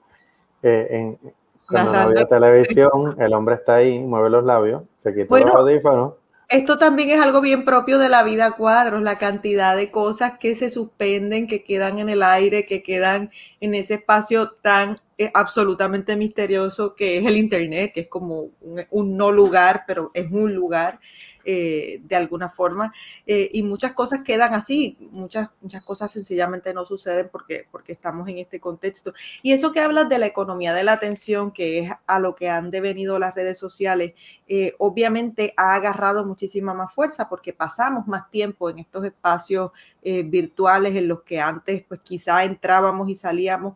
eh, 0.63 0.87
en, 0.91 1.35
cuando 1.69 1.93
no 1.93 1.99
había 1.99 2.25
televisión, 2.27 3.17
el 3.19 3.35
hombre 3.35 3.57
está 3.57 3.75
ahí, 3.75 3.99
mueve 3.99 4.31
los 4.31 4.45
labios, 4.45 4.85
se 4.95 5.13
quita 5.13 5.41
los 5.41 5.55
audífonos 5.55 6.15
esto 6.49 6.79
también 6.79 7.11
es 7.11 7.21
algo 7.21 7.41
bien 7.41 7.65
propio 7.65 7.99
de 7.99 8.09
la 8.09 8.23
vida 8.23 8.53
cuadros, 8.53 9.03
la 9.03 9.19
cantidad 9.19 9.77
de 9.77 9.91
cosas 9.91 10.39
que 10.39 10.55
se 10.55 10.71
suspenden, 10.71 11.49
que 11.49 11.65
quedan 11.65 11.99
en 11.99 12.09
el 12.09 12.23
aire, 12.23 12.67
que 12.67 12.85
quedan 12.85 13.31
en 13.61 13.75
ese 13.75 13.95
espacio 13.95 14.51
tan 14.51 14.95
eh, 15.19 15.31
absolutamente 15.35 16.15
misterioso 16.15 16.95
que 16.95 17.19
es 17.19 17.27
el 17.27 17.37
Internet, 17.37 17.93
que 17.95 18.03
es 18.03 18.09
como 18.09 18.51
un, 18.91 19.17
no 19.17 19.33
lugar, 19.33 19.85
pero 19.89 20.13
es 20.15 20.31
un 20.31 20.55
lugar. 20.55 21.01
Eh, 21.49 22.01
de 22.03 22.17
alguna 22.17 22.49
forma 22.49 22.93
eh, 23.25 23.49
y 23.53 23.63
muchas 23.63 23.93
cosas 23.93 24.25
quedan 24.25 24.53
así, 24.53 24.97
muchas, 25.13 25.51
muchas 25.63 25.85
cosas 25.85 26.11
sencillamente 26.11 26.75
no 26.75 26.85
suceden 26.85 27.29
porque, 27.31 27.69
porque 27.71 27.93
estamos 27.93 28.29
en 28.29 28.39
este 28.39 28.59
contexto. 28.59 29.15
Y 29.45 29.53
eso 29.53 29.71
que 29.71 29.79
hablas 29.79 30.09
de 30.09 30.19
la 30.19 30.27
economía 30.27 30.75
de 30.75 30.83
la 30.83 30.95
atención, 30.95 31.53
que 31.53 31.79
es 31.79 31.93
a 32.09 32.19
lo 32.19 32.35
que 32.35 32.51
han 32.51 32.73
devenido 32.73 33.21
las 33.21 33.37
redes 33.37 33.61
sociales, 33.61 34.15
eh, 34.49 34.75
obviamente 34.79 35.55
ha 35.57 35.77
agarrado 35.77 36.27
muchísima 36.27 36.75
más 36.75 36.93
fuerza 36.93 37.29
porque 37.29 37.53
pasamos 37.53 38.09
más 38.09 38.29
tiempo 38.29 38.69
en 38.69 38.81
estos 38.81 39.05
espacios 39.05 39.71
virtuales 40.03 40.97
en 40.97 41.07
los 41.09 41.23
que 41.23 41.41
antes 41.41 41.85
pues 41.87 42.01
quizá 42.01 42.45
entrábamos 42.45 43.09
y 43.09 43.15
salíamos 43.15 43.75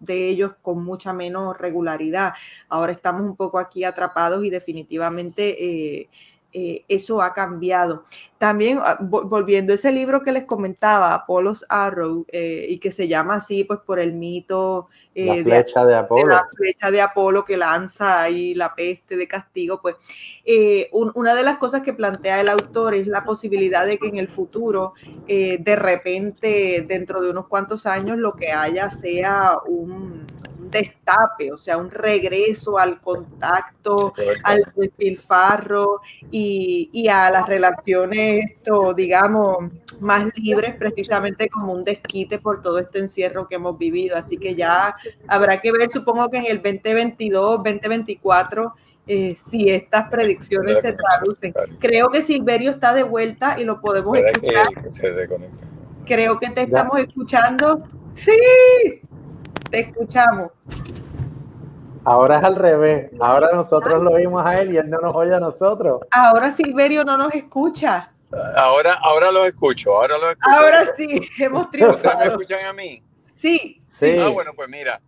de 0.00 0.28
ellos 0.28 0.54
con 0.62 0.84
mucha 0.84 1.12
menos 1.12 1.56
regularidad. 1.58 2.34
Ahora 2.68 2.92
estamos 2.92 3.22
un 3.22 3.34
poco 3.34 3.58
aquí 3.58 3.82
atrapados 3.82 4.44
y 4.44 4.50
definitivamente 4.50 6.08
eso 6.52 7.22
ha 7.22 7.32
cambiado. 7.32 8.04
También 8.38 8.78
ah, 8.80 8.96
volviendo 9.00 9.72
a 9.72 9.74
ese 9.74 9.90
libro 9.90 10.22
que 10.22 10.30
les 10.30 10.44
comentaba, 10.44 11.12
Apollo's 11.12 11.66
Arrow, 11.68 12.24
eh, 12.28 12.66
y 12.68 12.78
que 12.78 12.92
se 12.92 13.08
llama 13.08 13.34
así, 13.34 13.64
pues 13.64 13.80
por 13.80 13.98
el 13.98 14.12
mito 14.12 14.86
eh, 15.12 15.38
la 15.38 15.42
flecha 15.42 15.84
de, 15.84 15.96
Apolo. 15.96 16.28
la 16.28 16.46
flecha 16.56 16.92
de 16.92 17.00
Apolo 17.00 17.44
que 17.44 17.56
lanza 17.56 18.22
ahí 18.22 18.54
la 18.54 18.76
peste 18.76 19.16
de 19.16 19.26
castigo, 19.26 19.80
pues 19.82 19.96
una 20.92 21.34
de 21.34 21.42
las 21.42 21.58
cosas 21.58 21.82
que 21.82 21.92
plantea 21.92 22.40
el 22.40 22.48
autor 22.48 22.94
es 22.94 23.08
la 23.08 23.22
posibilidad 23.22 23.84
de 23.84 23.98
que 23.98 24.06
en 24.06 24.18
el 24.18 24.28
futuro, 24.28 24.92
de 25.26 25.76
repente, 25.76 26.84
dentro 26.86 27.20
de 27.20 27.30
unos 27.30 27.48
cuantos 27.48 27.86
años, 27.86 28.18
lo 28.18 28.34
que 28.34 28.52
haya 28.52 28.88
sea 28.88 29.58
un 29.66 30.27
destape, 30.70 31.52
o 31.52 31.56
sea, 31.56 31.76
un 31.76 31.90
regreso 31.90 32.78
al 32.78 33.00
contacto, 33.00 34.12
al 34.44 34.64
despilfarro 34.74 36.00
y, 36.30 36.90
y 36.92 37.08
a 37.08 37.30
las 37.30 37.46
relaciones, 37.46 38.44
esto, 38.50 38.94
digamos, 38.94 39.70
más 40.00 40.26
libres, 40.36 40.74
precisamente 40.76 41.48
como 41.48 41.72
un 41.72 41.84
desquite 41.84 42.38
por 42.38 42.62
todo 42.62 42.78
este 42.78 42.98
encierro 42.98 43.48
que 43.48 43.56
hemos 43.56 43.78
vivido. 43.78 44.16
Así 44.16 44.36
que 44.36 44.54
ya 44.54 44.94
habrá 45.26 45.60
que 45.60 45.72
ver, 45.72 45.90
supongo 45.90 46.28
que 46.30 46.38
en 46.38 46.46
el 46.46 46.56
2022, 46.62 47.56
2024, 47.56 48.74
eh, 49.06 49.34
si 49.42 49.70
estas 49.70 50.08
predicciones 50.10 50.82
se 50.82 50.92
traducen. 50.92 51.54
Creo 51.78 52.10
que 52.10 52.22
Silverio 52.22 52.70
está 52.70 52.92
de 52.92 53.02
vuelta 53.02 53.58
y 53.58 53.64
lo 53.64 53.80
podemos 53.80 54.16
escuchar. 54.18 54.66
Creo 56.04 56.38
que 56.38 56.50
te 56.50 56.62
estamos 56.62 56.98
escuchando. 56.98 57.84
Sí, 58.14 59.00
te 59.70 59.80
escuchamos. 59.80 60.52
Ahora 62.04 62.38
es 62.38 62.44
al 62.44 62.56
revés. 62.56 63.10
Ahora 63.20 63.50
nosotros 63.52 64.02
lo 64.02 64.12
oímos 64.12 64.44
a 64.44 64.60
él 64.60 64.72
y 64.72 64.76
él 64.78 64.88
no 64.88 64.98
nos 64.98 65.14
oye 65.14 65.34
a 65.34 65.40
nosotros. 65.40 66.00
Ahora 66.10 66.50
Silverio 66.52 67.04
no 67.04 67.16
nos 67.16 67.34
escucha. 67.34 68.12
Ahora, 68.56 68.94
ahora 68.94 69.30
los 69.32 69.46
escucho. 69.46 69.94
Ahora 69.94 70.16
los 70.18 70.30
escucho. 70.30 70.50
Ahora 70.50 70.94
sí, 70.96 71.20
hemos 71.38 71.70
triunfado. 71.70 72.18
me 72.18 72.26
escuchan 72.26 72.64
a 72.66 72.72
mí? 72.72 73.02
Sí. 73.34 73.82
Sí. 73.84 74.16
Ah, 74.18 74.28
bueno, 74.28 74.52
pues 74.54 74.68
mira, 74.68 75.00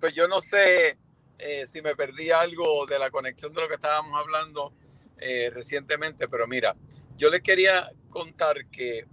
pues 0.00 0.14
yo 0.14 0.28
no 0.28 0.40
sé 0.40 0.98
eh, 1.38 1.66
si 1.66 1.82
me 1.82 1.96
perdí 1.96 2.30
algo 2.30 2.86
de 2.86 2.98
la 2.98 3.10
conexión 3.10 3.52
de 3.52 3.60
lo 3.60 3.68
que 3.68 3.74
estábamos 3.74 4.20
hablando 4.20 4.72
eh, 5.18 5.50
recientemente, 5.52 6.28
pero 6.28 6.46
mira, 6.46 6.76
yo 7.16 7.30
les 7.30 7.40
quería 7.40 7.90
contar 8.10 8.66
que 8.66 9.06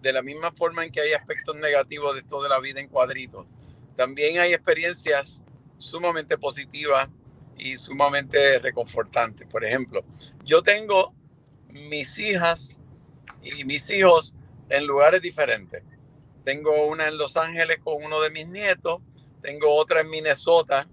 de 0.00 0.12
la 0.12 0.22
misma 0.22 0.52
forma 0.52 0.84
en 0.84 0.92
que 0.92 1.00
hay 1.00 1.12
aspectos 1.12 1.56
negativos 1.56 2.14
de 2.14 2.20
esto 2.20 2.42
de 2.42 2.48
la 2.48 2.60
vida 2.60 2.80
en 2.80 2.88
cuadritos, 2.88 3.46
también 3.96 4.38
hay 4.38 4.52
experiencias 4.52 5.42
sumamente 5.78 6.38
positivas 6.38 7.08
y 7.56 7.76
sumamente 7.76 8.58
reconfortantes. 8.58 9.46
Por 9.46 9.64
ejemplo, 9.64 10.04
yo 10.44 10.62
tengo 10.62 11.14
mis 11.70 12.18
hijas 12.18 12.78
y 13.42 13.64
mis 13.64 13.90
hijos 13.90 14.34
en 14.68 14.86
lugares 14.86 15.22
diferentes. 15.22 15.82
Tengo 16.44 16.86
una 16.86 17.08
en 17.08 17.18
Los 17.18 17.36
Ángeles 17.36 17.78
con 17.82 18.04
uno 18.04 18.20
de 18.20 18.30
mis 18.30 18.46
nietos, 18.46 19.00
tengo 19.42 19.74
otra 19.74 20.00
en 20.00 20.10
Minnesota 20.10 20.88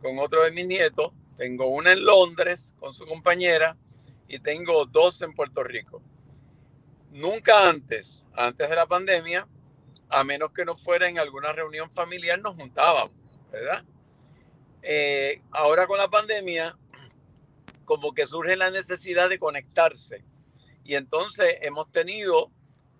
con 0.00 0.18
otro 0.18 0.42
de 0.42 0.50
mis 0.50 0.66
nietos, 0.66 1.12
tengo 1.36 1.66
una 1.66 1.92
en 1.92 2.04
Londres 2.04 2.72
con 2.78 2.94
su 2.94 3.06
compañera 3.06 3.76
y 4.28 4.38
tengo 4.38 4.86
dos 4.86 5.20
en 5.22 5.34
Puerto 5.34 5.62
Rico. 5.62 6.02
Nunca 7.10 7.68
antes, 7.68 8.28
antes 8.34 8.68
de 8.68 8.76
la 8.76 8.86
pandemia, 8.86 9.46
a 10.08 10.24
menos 10.24 10.50
que 10.52 10.64
no 10.64 10.76
fuera 10.76 11.08
en 11.08 11.18
alguna 11.18 11.52
reunión 11.52 11.90
familiar, 11.90 12.40
nos 12.40 12.56
juntábamos, 12.56 13.12
¿verdad? 13.50 13.84
Eh, 14.82 15.40
ahora 15.50 15.86
con 15.86 15.98
la 15.98 16.08
pandemia, 16.08 16.76
como 17.84 18.12
que 18.12 18.26
surge 18.26 18.56
la 18.56 18.70
necesidad 18.70 19.28
de 19.28 19.38
conectarse. 19.38 20.22
Y 20.84 20.94
entonces 20.94 21.56
hemos 21.62 21.90
tenido 21.90 22.50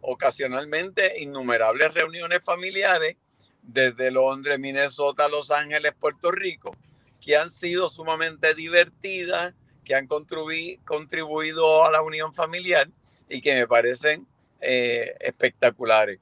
ocasionalmente 0.01 1.21
innumerables 1.21 1.95
reuniones 1.95 2.45
familiares 2.45 3.17
desde 3.63 4.11
Londres, 4.11 4.59
Minnesota, 4.59 5.29
Los 5.29 5.51
Ángeles, 5.51 5.93
Puerto 5.99 6.31
Rico, 6.31 6.77
que 7.21 7.37
han 7.37 7.51
sido 7.51 7.89
sumamente 7.89 8.55
divertidas, 8.55 9.55
que 9.85 9.95
han 9.95 10.07
contribuido 10.07 11.85
a 11.85 11.91
la 11.91 12.03
unión 12.03 12.35
familiar 12.35 12.89
y 13.29 13.41
que 13.41 13.55
me 13.55 13.67
parecen 13.67 14.27
eh, 14.61 15.15
espectaculares 15.21 16.21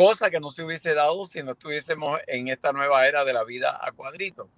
cosa 0.00 0.30
que 0.30 0.40
no 0.40 0.48
se 0.48 0.64
hubiese 0.64 0.94
dado 0.94 1.26
si 1.26 1.42
no 1.42 1.50
estuviésemos 1.50 2.18
en 2.26 2.48
esta 2.48 2.72
nueva 2.72 3.06
era 3.06 3.22
de 3.22 3.34
la 3.34 3.44
vida 3.44 3.78
a 3.82 3.92
cuadrito. 3.92 4.48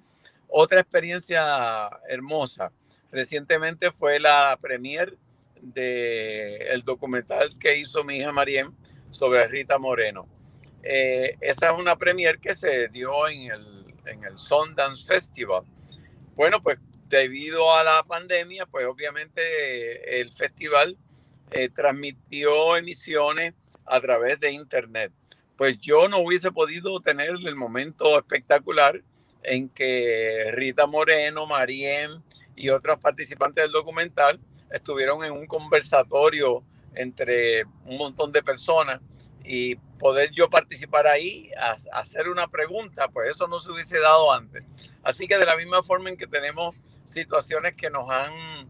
Otra 0.46 0.78
experiencia 0.78 1.90
hermosa 2.08 2.70
recientemente 3.10 3.90
fue 3.90 4.20
la 4.20 4.56
premier 4.60 5.18
del 5.60 6.82
documental 6.84 7.58
que 7.58 7.76
hizo 7.76 8.04
mi 8.04 8.18
hija 8.18 8.30
Mariem 8.30 8.72
sobre 9.10 9.48
Rita 9.48 9.80
Moreno. 9.80 10.28
Eh, 10.80 11.36
esa 11.40 11.72
es 11.72 11.76
una 11.76 11.96
premier 11.96 12.38
que 12.38 12.54
se 12.54 12.86
dio 12.86 13.26
en 13.26 13.50
el, 13.50 13.94
en 14.06 14.22
el 14.22 14.38
Sundance 14.38 15.04
Festival. 15.04 15.64
Bueno, 16.36 16.60
pues 16.60 16.78
debido 17.08 17.74
a 17.74 17.82
la 17.82 18.04
pandemia, 18.04 18.66
pues 18.66 18.86
obviamente 18.86 20.20
el 20.20 20.30
festival 20.30 20.96
eh, 21.50 21.68
transmitió 21.68 22.76
emisiones 22.76 23.54
a 23.84 24.00
través 24.00 24.38
de 24.38 24.52
internet 24.52 25.12
pues 25.62 25.78
yo 25.78 26.08
no 26.08 26.18
hubiese 26.18 26.50
podido 26.50 26.98
tener 26.98 27.36
el 27.46 27.54
momento 27.54 28.18
espectacular 28.18 29.00
en 29.44 29.68
que 29.68 30.50
Rita 30.50 30.88
Moreno, 30.88 31.46
Mariem 31.46 32.20
y 32.56 32.70
otros 32.70 32.98
participantes 32.98 33.62
del 33.62 33.70
documental 33.70 34.40
estuvieron 34.72 35.22
en 35.22 35.30
un 35.30 35.46
conversatorio 35.46 36.64
entre 36.96 37.62
un 37.84 37.96
montón 37.96 38.32
de 38.32 38.42
personas 38.42 38.98
y 39.44 39.76
poder 40.00 40.32
yo 40.32 40.50
participar 40.50 41.06
ahí, 41.06 41.52
a, 41.56 41.76
hacer 41.96 42.28
una 42.28 42.48
pregunta, 42.48 43.06
pues 43.06 43.30
eso 43.30 43.46
no 43.46 43.60
se 43.60 43.70
hubiese 43.70 44.00
dado 44.00 44.32
antes. 44.32 44.64
Así 45.04 45.28
que 45.28 45.38
de 45.38 45.46
la 45.46 45.56
misma 45.56 45.84
forma 45.84 46.10
en 46.10 46.16
que 46.16 46.26
tenemos 46.26 46.74
situaciones 47.04 47.74
que 47.74 47.88
nos 47.88 48.10
han 48.10 48.68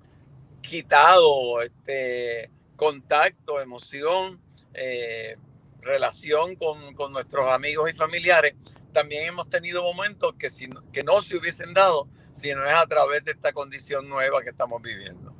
quitado 0.60 1.62
este 1.62 2.50
contacto, 2.76 3.62
emoción, 3.62 4.42
eh, 4.74 5.38
relación 5.82 6.56
con, 6.56 6.94
con, 6.94 7.12
nuestros 7.12 7.48
amigos 7.50 7.90
y 7.90 7.92
familiares, 7.92 8.54
también 8.92 9.26
hemos 9.26 9.48
tenido 9.48 9.82
momentos 9.82 10.34
que, 10.38 10.48
si, 10.48 10.68
que 10.92 11.02
no 11.02 11.20
se 11.20 11.36
hubiesen 11.36 11.74
dado 11.74 12.08
si 12.32 12.54
no 12.54 12.64
es 12.64 12.74
a 12.74 12.86
través 12.86 13.24
de 13.24 13.32
esta 13.32 13.52
condición 13.52 14.08
nueva 14.08 14.42
que 14.42 14.50
estamos 14.50 14.80
viviendo. 14.80 15.32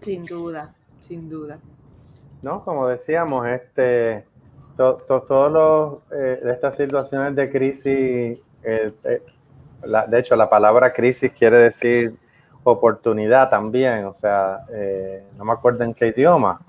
Sin 0.00 0.24
duda, 0.24 0.74
sin 1.00 1.28
duda. 1.28 1.58
No, 2.42 2.64
como 2.64 2.88
decíamos, 2.88 3.46
este, 3.46 4.24
todos 4.76 5.52
los 5.52 5.98
eh, 6.12 6.40
estas 6.52 6.76
situaciones 6.76 7.34
de 7.34 7.50
crisis, 7.50 8.38
eh, 8.62 8.92
eh, 9.04 9.22
de 10.08 10.18
hecho 10.18 10.36
la 10.36 10.48
palabra 10.48 10.92
crisis 10.92 11.32
quiere 11.32 11.58
decir 11.58 12.14
oportunidad 12.64 13.48
también, 13.48 14.04
o 14.04 14.12
sea, 14.12 14.64
no 15.36 15.44
me 15.44 15.52
acuerdo 15.52 15.84
en 15.84 15.94
qué 15.94 16.08
idioma. 16.08 16.60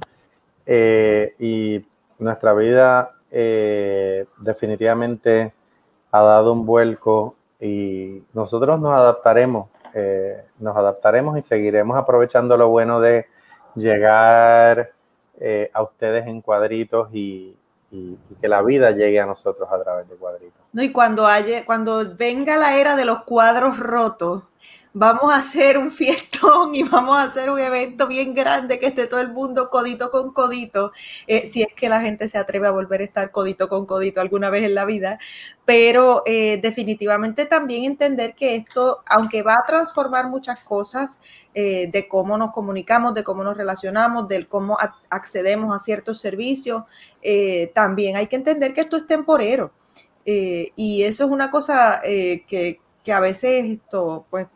y 0.68 1.84
nuestra 2.20 2.54
vida 2.54 3.12
eh, 3.32 4.26
definitivamente 4.38 5.54
ha 6.12 6.22
dado 6.22 6.54
un 6.54 6.66
vuelco 6.66 7.36
y 7.60 8.24
nosotros 8.34 8.80
nos 8.80 8.94
adaptaremos, 8.94 9.70
eh, 9.94 10.46
nos 10.60 10.76
adaptaremos 10.76 11.38
y 11.38 11.42
seguiremos 11.42 11.98
aprovechando 11.98 12.56
lo 12.58 12.70
bueno 12.70 13.00
de 13.00 13.28
llegar 13.76 14.92
eh, 15.40 15.70
a 15.74 15.84
ustedes 15.84 16.28
en 16.28 16.42
cuadritos 16.42 17.10
y, 17.14 17.56
que 18.42 18.50
la 18.50 18.62
vida 18.62 18.92
llegue 18.92 19.20
a 19.20 19.26
nosotros 19.26 19.68
a 19.72 19.82
través 19.82 20.10
de 20.10 20.16
cuadritos. 20.16 20.62
No, 20.74 20.84
y 20.84 20.92
cuando, 20.92 21.26
haya, 21.26 21.66
cuando 21.66 22.04
venga 22.16 22.58
la 22.58 22.78
era 22.78 22.96
de 22.98 23.06
los 23.06 23.24
cuadros 23.24 23.80
rotos, 23.80 24.44
vamos 24.98 25.32
a 25.32 25.38
hacer 25.38 25.78
un 25.78 25.92
fiestón 25.92 26.74
y 26.74 26.84
vamos 26.84 27.18
a 27.18 27.24
hacer 27.24 27.52
un 27.52 27.60
evento 27.60 28.08
bien 28.08 28.34
grande 28.34 28.80
que 28.80 28.88
esté 28.88 29.06
todo 29.06 29.20
el 29.20 29.32
mundo 29.32 29.70
codito 29.70 30.10
con 30.10 30.34
codito, 30.34 30.92
eh, 31.28 31.46
si 31.46 31.62
es 31.62 31.74
que 31.76 31.88
la 31.88 32.02
gente 32.02 32.28
se 32.28 32.38
atreve 32.38 32.68
a 32.68 32.72
volver 32.72 33.02
a 33.02 33.04
estar 33.04 33.32
codito 33.32 33.70
con 33.70 33.86
codito 33.86 34.22
alguna 34.22 34.50
vez 34.50 34.64
en 34.64 34.74
la 34.74 34.86
vida, 34.86 35.20
pero 35.66 36.24
eh, 36.26 36.60
definitivamente 36.62 37.46
también 37.46 37.84
entender 37.84 38.34
que 38.34 38.56
esto, 38.56 39.04
aunque 39.06 39.44
va 39.44 39.54
a 39.56 39.66
transformar 39.66 40.28
muchas 40.30 40.64
cosas, 40.64 41.20
eh, 41.54 41.90
de 41.92 42.08
cómo 42.08 42.38
nos 42.38 42.52
comunicamos, 42.52 43.14
de 43.14 43.24
cómo 43.24 43.44
nos 43.44 43.58
relacionamos, 43.58 44.28
de 44.28 44.48
cómo 44.48 44.78
accedemos 45.10 45.76
a 45.76 45.80
ciertos 45.80 46.20
servicios, 46.20 46.84
también 47.74 48.16
hay 48.16 48.28
que 48.28 48.36
entender 48.36 48.74
que 48.74 48.82
esto 48.82 48.96
es 48.98 49.08
temporero. 49.08 49.72
y 50.26 51.04
eso 51.04 51.24
es 51.26 51.30
una 51.32 51.50
cosa 51.50 52.02
que, 52.04 52.80
que, 53.04 53.14
a 53.14 53.20
veces 53.20 53.66
esto, 53.66 54.26
pues, 54.30 54.48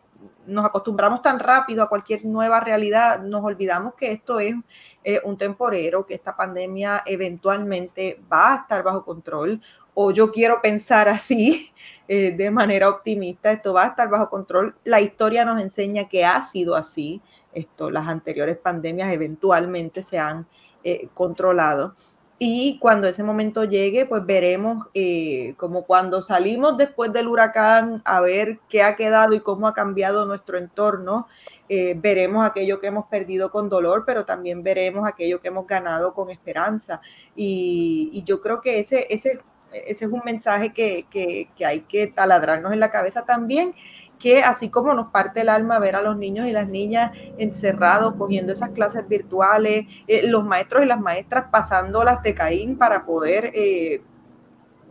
nos 0.45 0.65
acostumbramos 0.65 1.21
tan 1.21 1.39
rápido 1.39 1.83
a 1.83 1.89
cualquier 1.89 2.25
nueva 2.25 2.59
realidad, 2.59 3.21
nos 3.21 3.43
olvidamos 3.43 3.95
que 3.95 4.11
esto 4.11 4.39
es 4.39 4.55
eh, 5.03 5.19
un 5.23 5.37
temporero, 5.37 6.05
que 6.05 6.13
esta 6.13 6.35
pandemia 6.35 7.03
eventualmente 7.05 8.21
va 8.31 8.53
a 8.53 8.55
estar 8.57 8.83
bajo 8.83 9.03
control, 9.03 9.61
o 9.93 10.11
yo 10.11 10.31
quiero 10.31 10.61
pensar 10.61 11.09
así, 11.09 11.73
eh, 12.07 12.31
de 12.31 12.51
manera 12.51 12.89
optimista, 12.89 13.51
esto 13.51 13.73
va 13.73 13.83
a 13.83 13.87
estar 13.87 14.09
bajo 14.09 14.29
control. 14.29 14.75
La 14.83 15.01
historia 15.01 15.45
nos 15.45 15.61
enseña 15.61 16.07
que 16.07 16.25
ha 16.25 16.41
sido 16.41 16.75
así, 16.75 17.21
esto, 17.53 17.89
las 17.91 18.07
anteriores 18.07 18.57
pandemias 18.57 19.11
eventualmente 19.11 20.01
se 20.01 20.19
han 20.19 20.47
eh, 20.83 21.09
controlado. 21.13 21.95
Y 22.43 22.79
cuando 22.79 23.07
ese 23.07 23.21
momento 23.21 23.65
llegue, 23.65 24.07
pues 24.07 24.25
veremos 24.25 24.87
eh, 24.95 25.53
como 25.57 25.83
cuando 25.83 26.23
salimos 26.23 26.75
después 26.75 27.13
del 27.13 27.27
huracán 27.27 28.01
a 28.03 28.19
ver 28.19 28.57
qué 28.67 28.81
ha 28.81 28.95
quedado 28.95 29.35
y 29.35 29.41
cómo 29.41 29.67
ha 29.67 29.75
cambiado 29.75 30.25
nuestro 30.25 30.57
entorno. 30.57 31.27
Eh, 31.69 31.93
veremos 31.95 32.43
aquello 32.43 32.79
que 32.79 32.87
hemos 32.87 33.05
perdido 33.05 33.51
con 33.51 33.69
dolor, 33.69 34.05
pero 34.07 34.25
también 34.25 34.63
veremos 34.63 35.07
aquello 35.07 35.39
que 35.39 35.49
hemos 35.49 35.67
ganado 35.67 36.15
con 36.15 36.31
esperanza. 36.31 36.99
Y, 37.35 38.23
yo 38.25 38.41
creo 38.41 38.59
que 38.59 38.79
ese, 38.79 39.05
ese, 39.11 39.39
ese 39.71 40.05
es 40.05 40.11
un 40.11 40.23
mensaje 40.25 40.73
que, 40.73 41.05
que, 41.11 41.47
que 41.55 41.63
hay 41.67 41.81
que 41.81 42.07
taladrarnos 42.07 42.73
en 42.73 42.79
la 42.79 42.89
cabeza 42.89 43.23
también 43.23 43.75
que 44.21 44.43
así 44.43 44.69
como 44.69 44.93
nos 44.93 45.07
parte 45.07 45.41
el 45.41 45.49
alma 45.49 45.79
ver 45.79 45.95
a 45.95 46.01
los 46.01 46.15
niños 46.15 46.47
y 46.47 46.51
las 46.51 46.69
niñas 46.69 47.11
encerrados, 47.39 48.13
cogiendo 48.13 48.53
esas 48.53 48.69
clases 48.69 49.09
virtuales, 49.09 49.87
eh, 50.07 50.27
los 50.27 50.45
maestros 50.45 50.83
y 50.83 50.85
las 50.85 50.99
maestras 50.99 51.45
pasando 51.51 52.03
las 52.03 52.21
de 52.21 52.35
Caín 52.35 52.77
para 52.77 53.03
poder 53.03 53.51
eh, 53.55 54.03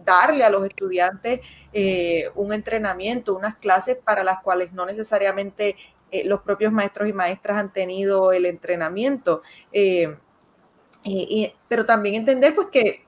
darle 0.04 0.42
a 0.42 0.50
los 0.50 0.66
estudiantes 0.66 1.40
eh, 1.72 2.28
un 2.34 2.52
entrenamiento, 2.52 3.36
unas 3.36 3.54
clases 3.54 3.96
para 3.96 4.24
las 4.24 4.40
cuales 4.40 4.72
no 4.72 4.84
necesariamente 4.84 5.76
los 6.24 6.40
propios 6.40 6.72
maestros 6.72 7.08
y 7.08 7.12
maestras 7.12 7.56
han 7.56 7.72
tenido 7.72 8.32
el 8.32 8.44
entrenamiento. 8.44 9.42
pero 11.68 11.86
también 11.86 12.16
entender 12.16 12.52
pues 12.52 12.66
que 12.72 13.06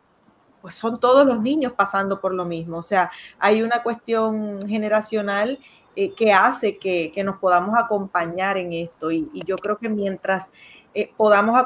pues 0.61 0.77
son 0.77 1.01
todos 1.01 1.27
los 1.27 1.41
niños 1.41 1.73
pasando 1.73 2.21
por 2.21 2.33
lo 2.33 2.45
mismo. 2.45 2.79
O 2.79 2.83
sea, 2.85 3.11
hay 3.41 3.63
una 3.63 3.83
cuestión 3.83 4.69
generacional 4.69 5.59
eh, 5.95 6.15
que 6.15 6.33
hace 6.33 6.79
que, 6.79 7.13
nos 7.23 7.37
podamos 7.37 7.79
acompañar 7.79 8.57
en 8.57 8.73
esto. 8.73 9.11
Y, 9.11 9.29
yo 9.47 9.59
creo 9.59 9.79
que 9.79 9.89
mientras 9.89 10.51
eh, 10.95 11.13
podamos 11.17 11.63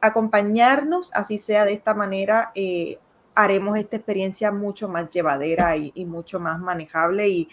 acompañarnos, 0.00 1.10
así 1.14 1.38
sea 1.38 1.64
de 1.64 1.72
esta 1.72 1.94
manera, 1.94 2.52
eh, 2.54 2.98
haremos 3.34 3.78
esta 3.78 3.96
experiencia 3.96 4.52
mucho 4.52 4.88
más 4.88 5.08
llevadera 5.08 5.76
y, 5.76 6.04
mucho 6.04 6.40
más 6.40 6.58
manejable. 6.60 7.28
Y, 7.28 7.48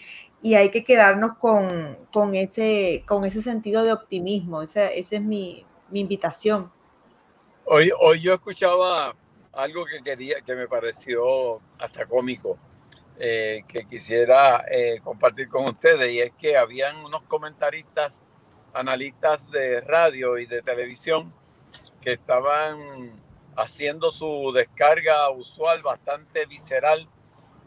hay 0.54 0.70
que 0.70 0.84
quedarnos 0.84 1.32
con, 1.38 2.34
ese, 2.34 3.04
con 3.08 3.24
ese 3.24 3.42
sentido 3.42 3.82
de 3.82 3.92
optimismo. 3.92 4.62
Esa, 4.62 4.88
es 4.88 5.10
mi, 5.20 5.64
mi 5.90 6.00
invitación. 6.00 6.70
Hoy, 7.64 7.90
hoy 8.00 8.20
yo 8.20 8.34
escuchaba 8.34 9.14
algo 9.52 9.84
que 9.84 10.02
quería, 10.02 10.40
que 10.42 10.54
me 10.54 10.68
pareció 10.68 11.60
hasta 11.78 12.06
cómico 12.06 12.58
eh, 13.20 13.64
que 13.66 13.84
quisiera 13.84 14.64
eh, 14.70 15.00
compartir 15.02 15.48
con 15.48 15.64
ustedes 15.64 16.12
y 16.12 16.20
es 16.20 16.32
que 16.38 16.56
habían 16.56 17.04
unos 17.04 17.22
comentaristas, 17.24 18.24
analistas 18.72 19.50
de 19.50 19.80
radio 19.80 20.38
y 20.38 20.46
de 20.46 20.62
televisión 20.62 21.32
que 22.00 22.12
estaban 22.12 23.20
haciendo 23.56 24.12
su 24.12 24.52
descarga 24.54 25.30
usual 25.30 25.82
bastante 25.82 26.46
visceral 26.46 27.08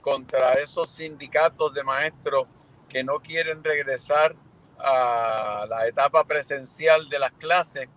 contra 0.02 0.54
esos 0.54 0.90
sindicatos 0.90 1.74
de 1.74 1.84
maestros 1.84 2.48
que 2.88 3.04
no 3.04 3.20
quieren 3.20 3.62
regresar 3.62 4.34
a 4.80 5.66
la 5.70 5.86
etapa 5.86 6.24
presencial 6.24 7.10
de 7.10 7.20
las 7.20 7.32
clases. 7.34 7.90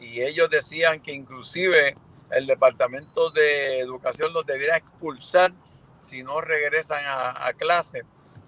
Y 0.00 0.22
ellos 0.22 0.48
decían 0.48 1.00
que 1.00 1.12
inclusive 1.12 1.94
el 2.30 2.46
Departamento 2.46 3.30
de 3.30 3.80
Educación 3.80 4.32
los 4.32 4.46
debiera 4.46 4.78
expulsar 4.78 5.52
si 6.02 6.22
no 6.22 6.40
regresan 6.40 7.02
a, 7.06 7.52
clase, 7.54 8.02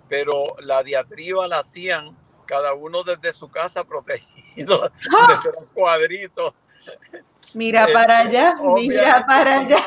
pero 0.08 0.56
la 0.58 0.82
diatriba 0.82 1.46
la 1.48 1.60
hacían 1.60 2.16
cada 2.46 2.74
uno 2.74 3.02
desde 3.04 3.32
su 3.32 3.48
casa 3.48 3.84
protegido, 3.84 4.84
¡Ah! 5.16 5.26
desde 5.28 5.58
los 5.58 5.70
cuadritos. 5.72 6.52
Mira 7.54 7.86
para 7.92 8.22
este, 8.22 8.38
allá, 8.38 8.56
mira 8.74 9.24
para 9.26 9.60
allá. 9.60 9.78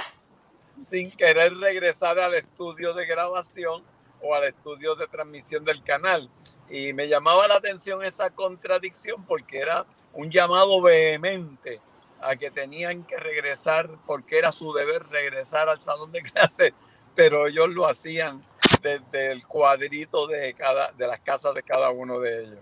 Sin 0.82 1.12
querer 1.12 1.56
regresar 1.58 2.18
al 2.18 2.34
estudio 2.34 2.94
de 2.94 3.06
grabación 3.06 3.84
o 4.22 4.34
al 4.34 4.46
estudio 4.46 4.96
de 4.96 5.08
transmisión 5.08 5.66
del 5.66 5.84
canal. 5.84 6.30
Y 6.70 6.94
me 6.94 7.08
llamaba 7.08 7.48
la 7.48 7.56
atención 7.56 8.04
esa 8.04 8.30
contradicción 8.30 9.24
porque 9.26 9.60
era 9.60 9.86
un 10.14 10.32
llamado 10.32 10.82
vehemente 10.82 11.82
a 12.22 12.36
que 12.36 12.50
tenían 12.50 13.04
que 13.04 13.18
regresar 13.18 13.90
porque 14.06 14.40
era 14.40 14.52
su 14.52 14.74
deber 14.74 15.06
regresar 15.08 15.70
al 15.70 15.82
salón 15.82 16.12
de 16.12 16.22
clase 16.32 16.74
pero 17.18 17.48
ellos 17.48 17.70
lo 17.70 17.88
hacían 17.88 18.46
desde 18.84 19.32
el 19.32 19.46
cuadrito 19.46 20.28
de, 20.28 20.54
cada, 20.54 20.92
de 20.92 21.08
las 21.08 21.20
casas 21.20 21.56
de 21.56 21.64
cada 21.64 21.90
uno 21.90 22.20
de 22.20 22.44
ellos. 22.44 22.60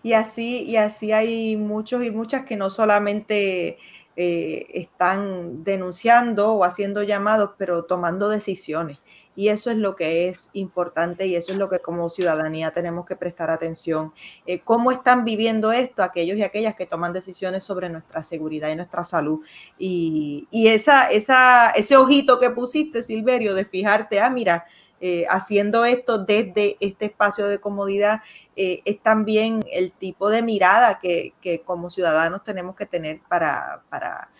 Y 0.00 0.12
así, 0.12 0.62
y 0.62 0.76
así 0.76 1.10
hay 1.10 1.56
muchos 1.56 2.04
y 2.04 2.12
muchas 2.12 2.44
que 2.44 2.56
no 2.56 2.70
solamente 2.70 3.78
eh, 4.14 4.66
están 4.72 5.64
denunciando 5.64 6.52
o 6.52 6.62
haciendo 6.62 7.02
llamados, 7.02 7.50
pero 7.58 7.84
tomando 7.84 8.28
decisiones. 8.28 9.00
Y 9.38 9.50
eso 9.50 9.70
es 9.70 9.76
lo 9.76 9.94
que 9.94 10.28
es 10.28 10.50
importante 10.52 11.28
y 11.28 11.36
eso 11.36 11.52
es 11.52 11.58
lo 11.58 11.70
que 11.70 11.78
como 11.78 12.08
ciudadanía 12.08 12.72
tenemos 12.72 13.06
que 13.06 13.14
prestar 13.14 13.50
atención. 13.52 14.12
Eh, 14.46 14.58
¿Cómo 14.64 14.90
están 14.90 15.24
viviendo 15.24 15.70
esto 15.70 16.02
aquellos 16.02 16.36
y 16.38 16.42
aquellas 16.42 16.74
que 16.74 16.86
toman 16.86 17.12
decisiones 17.12 17.62
sobre 17.62 17.88
nuestra 17.88 18.24
seguridad 18.24 18.68
y 18.68 18.74
nuestra 18.74 19.04
salud? 19.04 19.38
Y, 19.78 20.48
esa, 20.50 21.08
esa, 21.12 21.70
ese 21.70 21.96
ojito 21.96 22.40
que 22.40 22.50
pusiste, 22.50 23.04
Silverio, 23.04 23.54
de 23.54 23.64
fijarte, 23.64 24.18
ah, 24.18 24.28
mira, 24.28 24.66
eh, 25.00 25.24
haciendo 25.30 25.84
esto 25.84 26.18
desde 26.18 26.76
este 26.80 27.04
espacio 27.04 27.46
de 27.46 27.60
comodidad, 27.60 28.22
eh, 28.56 28.82
es 28.84 29.00
también 29.00 29.64
el 29.70 29.92
tipo 29.92 30.30
de 30.30 30.42
mirada 30.42 30.98
que, 30.98 31.34
que, 31.40 31.60
como 31.60 31.90
ciudadanos 31.90 32.42
tenemos 32.42 32.74
que 32.74 32.86
tener 32.86 33.20
para, 33.28 33.84
para 33.88 34.30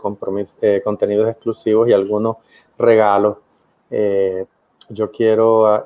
contenidos 0.84 1.30
exclusivos 1.30 1.88
y 1.88 1.94
algunos 1.94 2.38
regalos. 2.80 3.38
yo 4.90 5.12
quiero, 5.12 5.86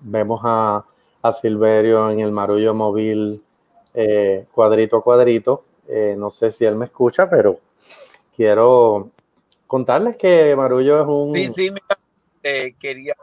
vemos 0.00 0.40
a, 0.44 0.82
a, 1.20 1.32
Silverio 1.32 2.10
en 2.10 2.20
el 2.20 2.32
marullo 2.32 2.72
móvil 2.72 3.42
cuadrito 4.50 4.96
a 4.96 5.02
cuadrito. 5.02 5.64
no 6.16 6.30
sé 6.30 6.50
si 6.50 6.64
él 6.64 6.76
me 6.76 6.86
escucha, 6.86 7.28
pero 7.28 7.58
quiero 8.34 9.10
contarles 9.66 10.16
que 10.16 10.54
Marullo 10.56 11.00
es 11.00 11.06
un... 11.06 11.34
Sí, 11.34 11.48
sí, 11.48 11.70
mira, 11.70 11.98
eh, 12.42 12.74
quería... 12.78 13.14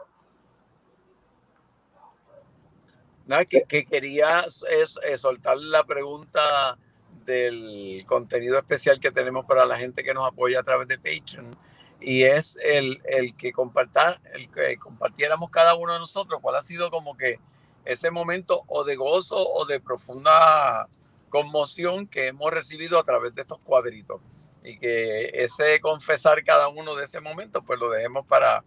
nada, 3.26 3.44
que, 3.44 3.64
quería 3.86 4.44
es, 4.70 4.98
soltar 5.20 5.58
la 5.58 5.84
pregunta 5.84 6.78
del 7.24 8.04
contenido 8.06 8.58
especial 8.58 9.00
que 9.00 9.10
tenemos 9.10 9.46
para 9.46 9.64
la 9.64 9.76
gente 9.76 10.04
que 10.04 10.12
nos 10.12 10.26
apoya 10.26 10.60
a 10.60 10.62
través 10.62 10.88
de 10.88 10.98
Patreon 10.98 11.56
y 12.00 12.24
es 12.24 12.58
el, 12.62 13.00
el 13.04 13.34
que 13.34 13.50
comparta, 13.50 14.20
el 14.34 14.50
que 14.50 14.76
compartiéramos 14.76 15.48
cada 15.48 15.74
uno 15.74 15.94
de 15.94 16.00
nosotros 16.00 16.40
cuál 16.42 16.56
ha 16.56 16.62
sido 16.62 16.90
como 16.90 17.16
que 17.16 17.38
ese 17.86 18.10
momento 18.10 18.62
o 18.66 18.84
de 18.84 18.96
gozo 18.96 19.36
o 19.36 19.64
de 19.64 19.80
profunda 19.80 20.86
conmoción 21.30 22.06
que 22.06 22.28
hemos 22.28 22.50
recibido 22.52 22.98
a 22.98 23.04
través 23.04 23.34
de 23.34 23.40
estos 23.40 23.58
cuadritos 23.60 24.20
y 24.64 24.78
que 24.78 25.30
ese 25.34 25.78
confesar 25.80 26.42
cada 26.42 26.68
uno 26.68 26.96
de 26.96 27.04
ese 27.04 27.20
momento 27.20 27.62
pues 27.62 27.78
lo 27.78 27.90
dejemos 27.90 28.26
para 28.26 28.64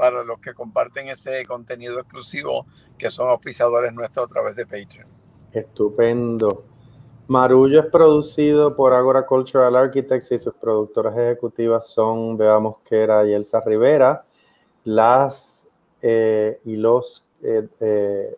para 0.00 0.24
los 0.24 0.38
que 0.40 0.54
comparten 0.54 1.08
ese 1.08 1.44
contenido 1.44 2.00
exclusivo 2.00 2.64
que 2.96 3.10
son 3.10 3.28
auspiciadores 3.28 3.92
nuestros 3.92 4.26
a 4.26 4.28
través 4.30 4.56
de 4.56 4.64
Patreon. 4.64 5.06
Estupendo. 5.52 6.64
Marullo 7.28 7.80
es 7.80 7.86
producido 7.86 8.74
por 8.74 8.94
Agora 8.94 9.26
Cultural 9.26 9.76
Architects 9.76 10.32
y 10.32 10.38
sus 10.38 10.54
productoras 10.54 11.14
ejecutivas 11.18 11.86
son 11.86 12.38
Bea 12.38 12.58
Mosquera 12.58 13.26
y 13.26 13.34
Elsa 13.34 13.60
Rivera. 13.60 14.24
Las 14.84 15.68
eh, 16.00 16.58
y 16.64 16.76
los 16.76 17.22
eh, 17.42 17.68
eh, 17.80 18.36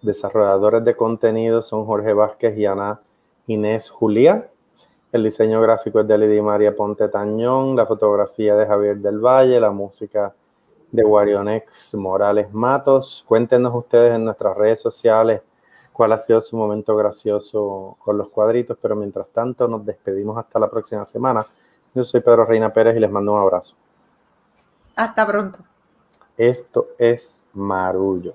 desarrolladores 0.00 0.82
de 0.84 0.96
contenido 0.96 1.60
son 1.60 1.84
Jorge 1.84 2.14
Vázquez 2.14 2.56
y 2.56 2.64
Ana 2.64 3.02
Inés 3.46 3.90
Julia. 3.90 4.48
El 5.16 5.22
diseño 5.22 5.62
gráfico 5.62 6.00
es 6.00 6.06
de 6.06 6.18
Lidia 6.18 6.42
María 6.42 6.76
Ponte 6.76 7.08
Tañón, 7.08 7.74
la 7.74 7.86
fotografía 7.86 8.54
de 8.54 8.66
Javier 8.66 8.98
del 8.98 9.18
Valle, 9.18 9.58
la 9.58 9.70
música 9.70 10.34
de 10.92 11.02
Warionex 11.02 11.94
Morales 11.94 12.52
Matos. 12.52 13.24
Cuéntenos 13.26 13.74
ustedes 13.74 14.12
en 14.12 14.26
nuestras 14.26 14.54
redes 14.54 14.78
sociales 14.78 15.40
cuál 15.94 16.12
ha 16.12 16.18
sido 16.18 16.38
su 16.42 16.54
momento 16.58 16.94
gracioso 16.94 17.96
con 17.98 18.18
los 18.18 18.28
cuadritos, 18.28 18.76
pero 18.78 18.94
mientras 18.94 19.26
tanto 19.28 19.66
nos 19.66 19.86
despedimos 19.86 20.36
hasta 20.36 20.58
la 20.58 20.68
próxima 20.68 21.06
semana. 21.06 21.46
Yo 21.94 22.04
soy 22.04 22.20
Pedro 22.20 22.44
Reina 22.44 22.70
Pérez 22.70 22.94
y 22.94 23.00
les 23.00 23.10
mando 23.10 23.32
un 23.32 23.40
abrazo. 23.40 23.74
Hasta 24.96 25.26
pronto. 25.26 25.60
Esto 26.36 26.88
es 26.98 27.40
Marullo. 27.54 28.34